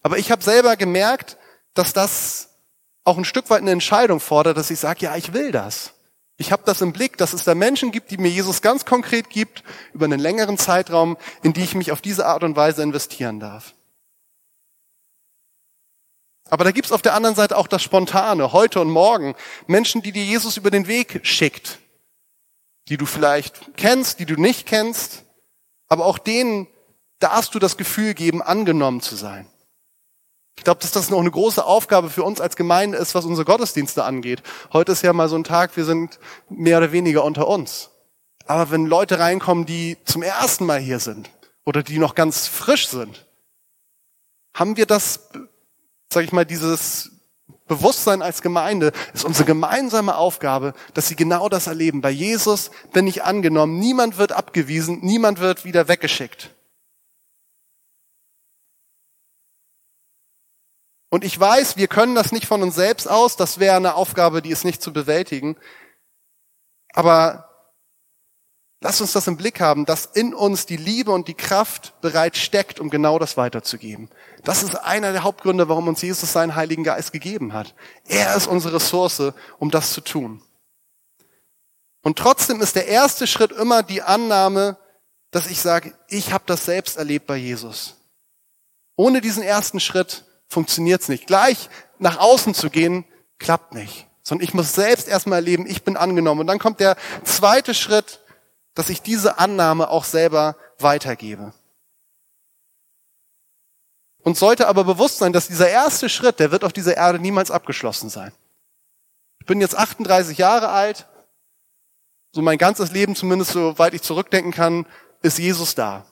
Aber 0.02 0.18
ich 0.18 0.30
habe 0.30 0.42
selber 0.42 0.76
gemerkt, 0.76 1.36
dass 1.74 1.92
das 1.92 2.50
auch 3.04 3.18
ein 3.18 3.24
Stück 3.24 3.50
weit 3.50 3.62
eine 3.62 3.72
Entscheidung 3.72 4.20
fordert, 4.20 4.56
dass 4.56 4.70
ich 4.70 4.78
sage, 4.78 5.06
ja, 5.06 5.16
ich 5.16 5.32
will 5.32 5.50
das. 5.50 5.94
Ich 6.36 6.52
habe 6.52 6.62
das 6.64 6.80
im 6.80 6.92
Blick, 6.92 7.18
dass 7.18 7.32
es 7.32 7.44
da 7.44 7.54
Menschen 7.54 7.90
gibt, 7.90 8.10
die 8.10 8.16
mir 8.16 8.30
Jesus 8.30 8.62
ganz 8.62 8.86
konkret 8.86 9.28
gibt, 9.28 9.62
über 9.92 10.06
einen 10.06 10.20
längeren 10.20 10.56
Zeitraum, 10.56 11.16
in 11.42 11.52
die 11.52 11.62
ich 11.62 11.74
mich 11.74 11.92
auf 11.92 12.00
diese 12.00 12.26
Art 12.26 12.44
und 12.44 12.56
Weise 12.56 12.82
investieren 12.82 13.40
darf. 13.40 13.74
Aber 16.48 16.64
da 16.64 16.70
gibt's 16.70 16.92
auf 16.92 17.02
der 17.02 17.14
anderen 17.14 17.36
Seite 17.36 17.56
auch 17.56 17.66
das 17.66 17.82
Spontane, 17.82 18.52
heute 18.52 18.80
und 18.80 18.90
morgen. 18.90 19.34
Menschen, 19.66 20.02
die 20.02 20.12
dir 20.12 20.24
Jesus 20.24 20.56
über 20.56 20.70
den 20.70 20.86
Weg 20.86 21.20
schickt, 21.24 21.78
die 22.90 22.98
du 22.98 23.06
vielleicht 23.06 23.76
kennst, 23.76 24.18
die 24.18 24.26
du 24.26 24.34
nicht 24.34 24.66
kennst, 24.66 25.24
aber 25.88 26.04
auch 26.04 26.18
denen 26.18 26.66
darfst 27.18 27.54
du 27.54 27.58
das 27.58 27.76
Gefühl 27.76 28.14
geben, 28.14 28.42
angenommen 28.42 29.00
zu 29.00 29.16
sein. 29.16 29.46
Ich 30.58 30.64
glaube, 30.64 30.80
dass 30.80 30.92
das 30.92 31.08
noch 31.08 31.20
eine 31.20 31.30
große 31.30 31.64
Aufgabe 31.64 32.10
für 32.10 32.22
uns 32.22 32.40
als 32.40 32.56
Gemeinde 32.56 32.98
ist, 32.98 33.14
was 33.14 33.24
unsere 33.24 33.46
Gottesdienste 33.46 34.04
angeht. 34.04 34.42
Heute 34.72 34.92
ist 34.92 35.02
ja 35.02 35.14
mal 35.14 35.28
so 35.28 35.36
ein 35.36 35.44
Tag, 35.44 35.76
wir 35.76 35.86
sind 35.86 36.18
mehr 36.50 36.76
oder 36.76 36.92
weniger 36.92 37.24
unter 37.24 37.48
uns. 37.48 37.90
Aber 38.44 38.70
wenn 38.70 38.84
Leute 38.84 39.18
reinkommen, 39.18 39.64
die 39.64 39.96
zum 40.04 40.22
ersten 40.22 40.66
Mal 40.66 40.80
hier 40.80 40.98
sind 40.98 41.30
oder 41.64 41.82
die 41.82 41.98
noch 41.98 42.14
ganz 42.14 42.46
frisch 42.46 42.88
sind, 42.88 43.26
haben 44.52 44.76
wir 44.76 44.84
das 44.84 45.30
sage 46.12 46.26
ich 46.26 46.32
mal, 46.32 46.44
dieses 46.44 47.10
Bewusstsein 47.70 48.20
als 48.20 48.42
Gemeinde 48.42 48.90
ist 49.14 49.24
unsere 49.24 49.44
gemeinsame 49.44 50.16
Aufgabe, 50.16 50.74
dass 50.92 51.06
sie 51.06 51.14
genau 51.14 51.48
das 51.48 51.68
erleben. 51.68 52.00
Bei 52.00 52.10
Jesus 52.10 52.72
bin 52.92 53.06
ich 53.06 53.22
angenommen. 53.22 53.78
Niemand 53.78 54.18
wird 54.18 54.32
abgewiesen, 54.32 54.98
niemand 55.02 55.38
wird 55.38 55.64
wieder 55.64 55.86
weggeschickt. 55.86 56.50
Und 61.10 61.22
ich 61.22 61.38
weiß, 61.38 61.76
wir 61.76 61.86
können 61.86 62.16
das 62.16 62.32
nicht 62.32 62.46
von 62.46 62.60
uns 62.60 62.74
selbst 62.74 63.08
aus. 63.08 63.36
Das 63.36 63.60
wäre 63.60 63.76
eine 63.76 63.94
Aufgabe, 63.94 64.42
die 64.42 64.50
ist 64.50 64.64
nicht 64.64 64.82
zu 64.82 64.92
bewältigen. 64.92 65.56
Aber 66.92 67.49
Lass 68.82 69.00
uns 69.02 69.12
das 69.12 69.26
im 69.26 69.36
Blick 69.36 69.60
haben, 69.60 69.84
dass 69.84 70.06
in 70.06 70.32
uns 70.32 70.64
die 70.64 70.78
Liebe 70.78 71.10
und 71.10 71.28
die 71.28 71.34
Kraft 71.34 72.00
bereit 72.00 72.38
steckt, 72.38 72.80
um 72.80 72.88
genau 72.88 73.18
das 73.18 73.36
weiterzugeben. 73.36 74.08
Das 74.42 74.62
ist 74.62 74.74
einer 74.74 75.12
der 75.12 75.22
Hauptgründe, 75.22 75.68
warum 75.68 75.88
uns 75.88 76.00
Jesus 76.00 76.32
seinen 76.32 76.54
Heiligen 76.54 76.82
Geist 76.82 77.12
gegeben 77.12 77.52
hat. 77.52 77.74
Er 78.08 78.34
ist 78.34 78.46
unsere 78.46 78.76
Ressource, 78.76 79.34
um 79.58 79.70
das 79.70 79.92
zu 79.92 80.00
tun. 80.00 80.42
Und 82.02 82.18
trotzdem 82.18 82.62
ist 82.62 82.74
der 82.74 82.88
erste 82.88 83.26
Schritt 83.26 83.52
immer 83.52 83.82
die 83.82 84.00
Annahme, 84.00 84.78
dass 85.30 85.50
ich 85.50 85.60
sage, 85.60 85.92
ich 86.08 86.32
habe 86.32 86.44
das 86.46 86.64
selbst 86.64 86.96
erlebt 86.96 87.26
bei 87.26 87.36
Jesus. 87.36 87.96
Ohne 88.96 89.20
diesen 89.20 89.42
ersten 89.42 89.80
Schritt 89.80 90.24
funktioniert 90.48 91.02
es 91.02 91.08
nicht. 91.08 91.26
Gleich 91.26 91.68
nach 91.98 92.18
außen 92.18 92.54
zu 92.54 92.70
gehen, 92.70 93.04
klappt 93.38 93.74
nicht. 93.74 94.06
Sondern 94.22 94.44
ich 94.44 94.54
muss 94.54 94.74
selbst 94.74 95.06
erstmal 95.06 95.40
erleben, 95.40 95.66
ich 95.66 95.82
bin 95.82 95.98
angenommen. 95.98 96.40
Und 96.40 96.46
dann 96.46 96.58
kommt 96.58 96.80
der 96.80 96.96
zweite 97.24 97.74
Schritt, 97.74 98.20
dass 98.80 98.88
ich 98.88 99.02
diese 99.02 99.38
Annahme 99.38 99.90
auch 99.90 100.04
selber 100.04 100.56
weitergebe. 100.78 101.52
Und 104.22 104.38
sollte 104.38 104.68
aber 104.68 104.84
bewusst 104.84 105.18
sein, 105.18 105.34
dass 105.34 105.48
dieser 105.48 105.68
erste 105.68 106.08
Schritt, 106.08 106.40
der 106.40 106.50
wird 106.50 106.64
auf 106.64 106.72
dieser 106.72 106.96
Erde 106.96 107.18
niemals 107.18 107.50
abgeschlossen 107.50 108.08
sein. 108.08 108.32
Ich 109.38 109.44
bin 109.44 109.60
jetzt 109.60 109.76
38 109.76 110.38
Jahre 110.38 110.70
alt, 110.70 111.06
so 112.32 112.40
mein 112.40 112.56
ganzes 112.56 112.90
Leben, 112.90 113.14
zumindest 113.14 113.50
soweit 113.50 113.92
ich 113.92 114.00
zurückdenken 114.00 114.50
kann, 114.50 114.86
ist 115.20 115.38
Jesus 115.38 115.74
da. 115.74 116.06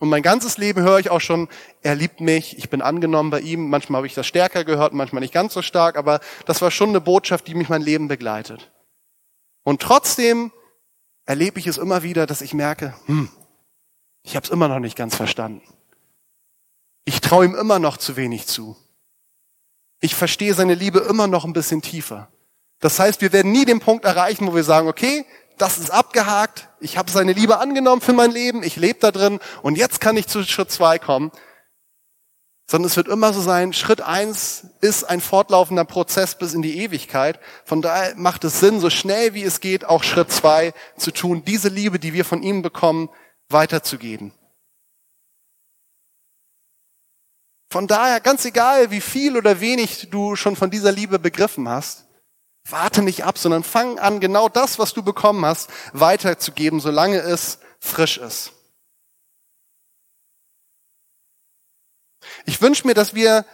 Und 0.00 0.08
mein 0.08 0.24
ganzes 0.24 0.58
Leben 0.58 0.82
höre 0.82 0.98
ich 0.98 1.10
auch 1.10 1.20
schon, 1.20 1.48
er 1.80 1.94
liebt 1.94 2.20
mich, 2.20 2.58
ich 2.58 2.70
bin 2.70 2.82
angenommen 2.82 3.30
bei 3.30 3.38
ihm. 3.38 3.70
Manchmal 3.70 3.98
habe 3.98 4.08
ich 4.08 4.14
das 4.14 4.26
stärker 4.26 4.64
gehört, 4.64 4.94
manchmal 4.94 5.20
nicht 5.20 5.32
ganz 5.32 5.54
so 5.54 5.62
stark, 5.62 5.96
aber 5.96 6.18
das 6.44 6.60
war 6.60 6.72
schon 6.72 6.88
eine 6.88 7.00
Botschaft, 7.00 7.46
die 7.46 7.54
mich 7.54 7.68
mein 7.68 7.82
Leben 7.82 8.08
begleitet. 8.08 8.72
Und 9.62 9.80
trotzdem 9.80 10.50
erlebe 11.30 11.60
ich 11.60 11.68
es 11.68 11.78
immer 11.78 12.02
wieder, 12.02 12.26
dass 12.26 12.42
ich 12.42 12.54
merke, 12.54 12.92
hm, 13.06 13.28
ich 14.24 14.34
habe 14.34 14.44
es 14.44 14.50
immer 14.50 14.66
noch 14.66 14.80
nicht 14.80 14.96
ganz 14.96 15.14
verstanden. 15.14 15.62
Ich 17.04 17.20
traue 17.20 17.44
ihm 17.44 17.54
immer 17.54 17.78
noch 17.78 17.98
zu 17.98 18.16
wenig 18.16 18.48
zu. 18.48 18.76
Ich 20.00 20.16
verstehe 20.16 20.54
seine 20.54 20.74
Liebe 20.74 20.98
immer 20.98 21.28
noch 21.28 21.44
ein 21.44 21.52
bisschen 21.52 21.82
tiefer. 21.82 22.26
Das 22.80 22.98
heißt, 22.98 23.20
wir 23.20 23.32
werden 23.32 23.52
nie 23.52 23.64
den 23.64 23.78
Punkt 23.78 24.04
erreichen, 24.06 24.44
wo 24.48 24.56
wir 24.56 24.64
sagen, 24.64 24.88
okay, 24.88 25.24
das 25.56 25.78
ist 25.78 25.92
abgehakt, 25.92 26.68
ich 26.80 26.98
habe 26.98 27.12
seine 27.12 27.32
Liebe 27.32 27.58
angenommen 27.58 28.00
für 28.00 28.12
mein 28.12 28.32
Leben, 28.32 28.64
ich 28.64 28.74
lebe 28.74 28.98
da 28.98 29.12
drin 29.12 29.38
und 29.62 29.78
jetzt 29.78 30.00
kann 30.00 30.16
ich 30.16 30.26
zu 30.26 30.42
Schritt 30.42 30.72
zwei 30.72 30.98
kommen 30.98 31.30
sondern 32.70 32.86
es 32.86 32.96
wird 32.96 33.08
immer 33.08 33.32
so 33.32 33.40
sein, 33.40 33.72
Schritt 33.72 34.00
eins 34.00 34.62
ist 34.80 35.02
ein 35.02 35.20
fortlaufender 35.20 35.84
Prozess 35.84 36.36
bis 36.36 36.54
in 36.54 36.62
die 36.62 36.78
Ewigkeit. 36.78 37.40
Von 37.64 37.82
daher 37.82 38.14
macht 38.14 38.44
es 38.44 38.60
Sinn, 38.60 38.78
so 38.78 38.90
schnell 38.90 39.34
wie 39.34 39.42
es 39.42 39.58
geht, 39.58 39.84
auch 39.84 40.04
Schritt 40.04 40.30
zwei 40.30 40.72
zu 40.96 41.10
tun, 41.10 41.44
diese 41.44 41.68
Liebe, 41.68 41.98
die 41.98 42.12
wir 42.12 42.24
von 42.24 42.44
ihm 42.44 42.62
bekommen, 42.62 43.08
weiterzugeben. 43.48 44.32
Von 47.72 47.88
daher, 47.88 48.20
ganz 48.20 48.44
egal, 48.44 48.92
wie 48.92 49.00
viel 49.00 49.36
oder 49.36 49.60
wenig 49.60 50.08
du 50.12 50.36
schon 50.36 50.54
von 50.54 50.70
dieser 50.70 50.92
Liebe 50.92 51.18
begriffen 51.18 51.68
hast, 51.68 52.06
warte 52.68 53.02
nicht 53.02 53.24
ab, 53.24 53.36
sondern 53.36 53.64
fang 53.64 53.98
an, 53.98 54.20
genau 54.20 54.48
das, 54.48 54.78
was 54.78 54.94
du 54.94 55.02
bekommen 55.02 55.44
hast, 55.44 55.70
weiterzugeben, 55.92 56.78
solange 56.78 57.18
es 57.18 57.58
frisch 57.80 58.18
ist. 58.18 58.52
Ich 62.46 62.60
wünsche 62.60 62.86
mir, 62.86 62.94
dass 62.94 63.14
wir 63.14 63.44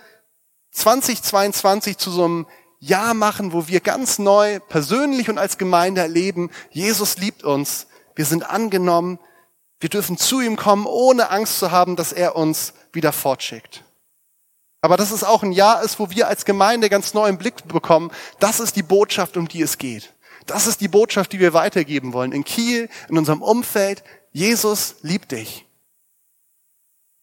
2022 0.73 1.99
zu 1.99 2.11
so 2.11 2.25
einem 2.25 2.47
Jahr 2.79 3.15
machen, 3.15 3.53
wo 3.53 3.69
wir 3.69 3.81
ganz 3.81 4.19
neu 4.19 4.61
persönlich 4.61 5.29
und 5.29 5.39
als 5.39 5.59
Gemeinde 5.59 6.03
erleben, 6.03 6.51
Jesus 6.71 7.19
liebt 7.19 7.43
uns, 7.45 7.87
wir 8.15 8.25
sind 8.25 8.49
angenommen, 8.49 9.19
wir 9.81 9.89
dürfen 9.89 10.17
zu 10.17 10.41
ihm 10.41 10.57
kommen, 10.57 10.87
ohne 10.87 11.31
Angst 11.31 11.59
zu 11.59 11.71
haben, 11.71 11.97
dass 11.97 12.13
er 12.13 12.37
uns 12.37 12.73
wieder 12.93 13.13
fortschickt. 13.13 13.85
Aber 14.81 14.97
dass 14.97 15.11
es 15.11 15.25
auch 15.25 15.43
ein 15.43 15.53
Jahr 15.53 15.83
ist, 15.83 15.99
wo 15.99 16.11
wir 16.11 16.29
als 16.29 16.45
Gemeinde 16.45 16.89
ganz 16.89 17.13
neu 17.13 17.29
im 17.29 17.39
Blick 17.39 17.67
bekommen, 17.67 18.11
das 18.39 18.61
ist 18.61 18.77
die 18.77 18.83
Botschaft, 18.83 19.37
um 19.37 19.49
die 19.49 19.63
es 19.63 19.79
geht. 19.79 20.15
Das 20.47 20.67
ist 20.67 20.81
die 20.81 20.89
Botschaft, 20.89 21.33
die 21.33 21.41
wir 21.41 21.53
weitergeben 21.53 22.13
wollen. 22.13 22.33
In 22.33 22.45
Kiel, 22.45 22.89
in 23.09 23.19
unserem 23.19 23.43
Umfeld. 23.43 24.05
Jesus 24.33 24.97
liebt 25.03 25.33
dich. 25.33 25.66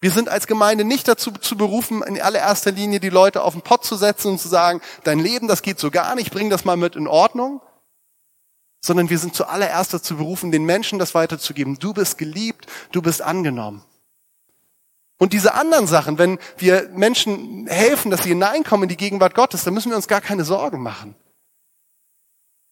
Wir 0.03 0.11
sind 0.11 0.27
als 0.27 0.47
Gemeinde 0.47 0.83
nicht 0.83 1.07
dazu 1.07 1.31
zu 1.31 1.55
berufen, 1.55 2.03
in 2.03 2.19
allererster 2.19 2.73
Linie 2.73 2.99
die 2.99 3.07
Leute 3.07 3.41
auf 3.41 3.53
den 3.53 3.61
Pott 3.61 3.85
zu 3.85 3.95
setzen 3.95 4.31
und 4.31 4.37
zu 4.37 4.49
sagen, 4.49 4.81
dein 5.05 5.17
Leben, 5.17 5.47
das 5.47 5.61
geht 5.61 5.79
so 5.79 5.91
gar 5.91 6.15
nicht, 6.15 6.29
bring 6.29 6.49
das 6.49 6.65
mal 6.65 6.75
mit 6.75 6.97
in 6.97 7.07
Ordnung, 7.07 7.61
sondern 8.81 9.09
wir 9.09 9.17
sind 9.17 9.33
zuallererst 9.33 9.93
dazu 9.93 10.17
berufen, 10.17 10.51
den 10.51 10.65
Menschen 10.65 10.99
das 10.99 11.15
weiterzugeben. 11.15 11.79
Du 11.79 11.93
bist 11.93 12.17
geliebt, 12.17 12.65
du 12.91 13.01
bist 13.01 13.21
angenommen. 13.21 13.81
Und 15.19 15.31
diese 15.31 15.53
anderen 15.53 15.87
Sachen, 15.87 16.17
wenn 16.17 16.37
wir 16.57 16.89
Menschen 16.89 17.67
helfen, 17.67 18.11
dass 18.11 18.23
sie 18.23 18.29
hineinkommen 18.29 18.83
in 18.83 18.89
die 18.89 18.97
Gegenwart 18.97 19.35
Gottes, 19.35 19.63
dann 19.63 19.73
müssen 19.73 19.89
wir 19.89 19.95
uns 19.95 20.09
gar 20.09 20.19
keine 20.19 20.43
Sorgen 20.43 20.83
machen. 20.83 21.15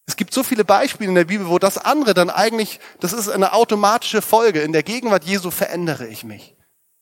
Es 0.04 0.16
gibt 0.16 0.34
so 0.34 0.42
viele 0.42 0.66
Beispiele 0.66 1.08
in 1.08 1.14
der 1.14 1.24
Bibel, 1.24 1.48
wo 1.48 1.58
das 1.58 1.78
andere 1.78 2.12
dann 2.12 2.28
eigentlich, 2.28 2.78
das 3.00 3.14
ist 3.14 3.30
eine 3.30 3.54
automatische 3.54 4.20
Folge. 4.20 4.60
In 4.60 4.74
der 4.74 4.82
Gegenwart 4.82 5.24
Jesu 5.24 5.50
verändere 5.50 6.06
ich 6.06 6.24
mich. 6.24 6.54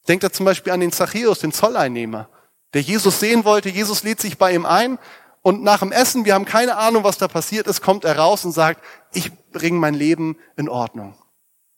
Denkt 0.09 0.25
da 0.25 0.33
zum 0.33 0.47
Beispiel 0.47 0.73
an 0.73 0.81
den 0.81 0.93
Zachäus, 0.93 1.41
den 1.41 1.53
Zolleinnehmer, 1.53 2.29
der 2.75 2.83
Jesus 2.83 3.21
sehen 3.21 3.45
wollte. 3.45 3.69
Jesus 3.69 4.03
lädt 4.03 4.21
sich 4.21 4.39
bei 4.39 4.55
ihm 4.55 4.67
ein 4.67 4.99
und 5.43 5.63
nach 5.63 5.81
dem 5.81 5.93
Essen, 5.93 6.25
wir 6.25 6.35
haben 6.35 6.45
keine 6.45 6.77
Ahnung, 6.77 7.05
was 7.05 7.19
da 7.19 7.29
passiert 7.29 7.67
ist, 7.67 7.81
kommt 7.81 8.05
er 8.05 8.19
raus 8.19 8.45
und 8.45 8.53
sagt, 8.53 8.83
ich 9.13 9.33
bringe 9.53 9.79
mein 9.79 9.95
Leben 9.95 10.37
in 10.57 10.69
Ordnung. 10.69 11.15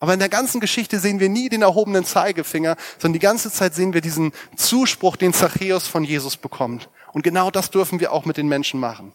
Aber 0.00 0.14
in 0.14 0.18
der 0.18 0.28
ganzen 0.28 0.60
Geschichte 0.60 0.98
sehen 0.98 1.20
wir 1.20 1.28
nie 1.28 1.48
den 1.48 1.62
erhobenen 1.62 2.04
Zeigefinger, 2.04 2.76
sondern 2.98 3.12
die 3.12 3.24
ganze 3.24 3.52
Zeit 3.52 3.74
sehen 3.74 3.94
wir 3.94 4.00
diesen 4.00 4.32
Zuspruch, 4.56 5.14
den 5.14 5.32
Zachäus 5.32 5.86
von 5.86 6.02
Jesus 6.02 6.36
bekommt. 6.36 6.88
Und 7.12 7.22
genau 7.22 7.52
das 7.52 7.70
dürfen 7.70 8.00
wir 8.00 8.12
auch 8.12 8.24
mit 8.24 8.36
den 8.36 8.48
Menschen 8.48 8.80
machen. 8.80 9.12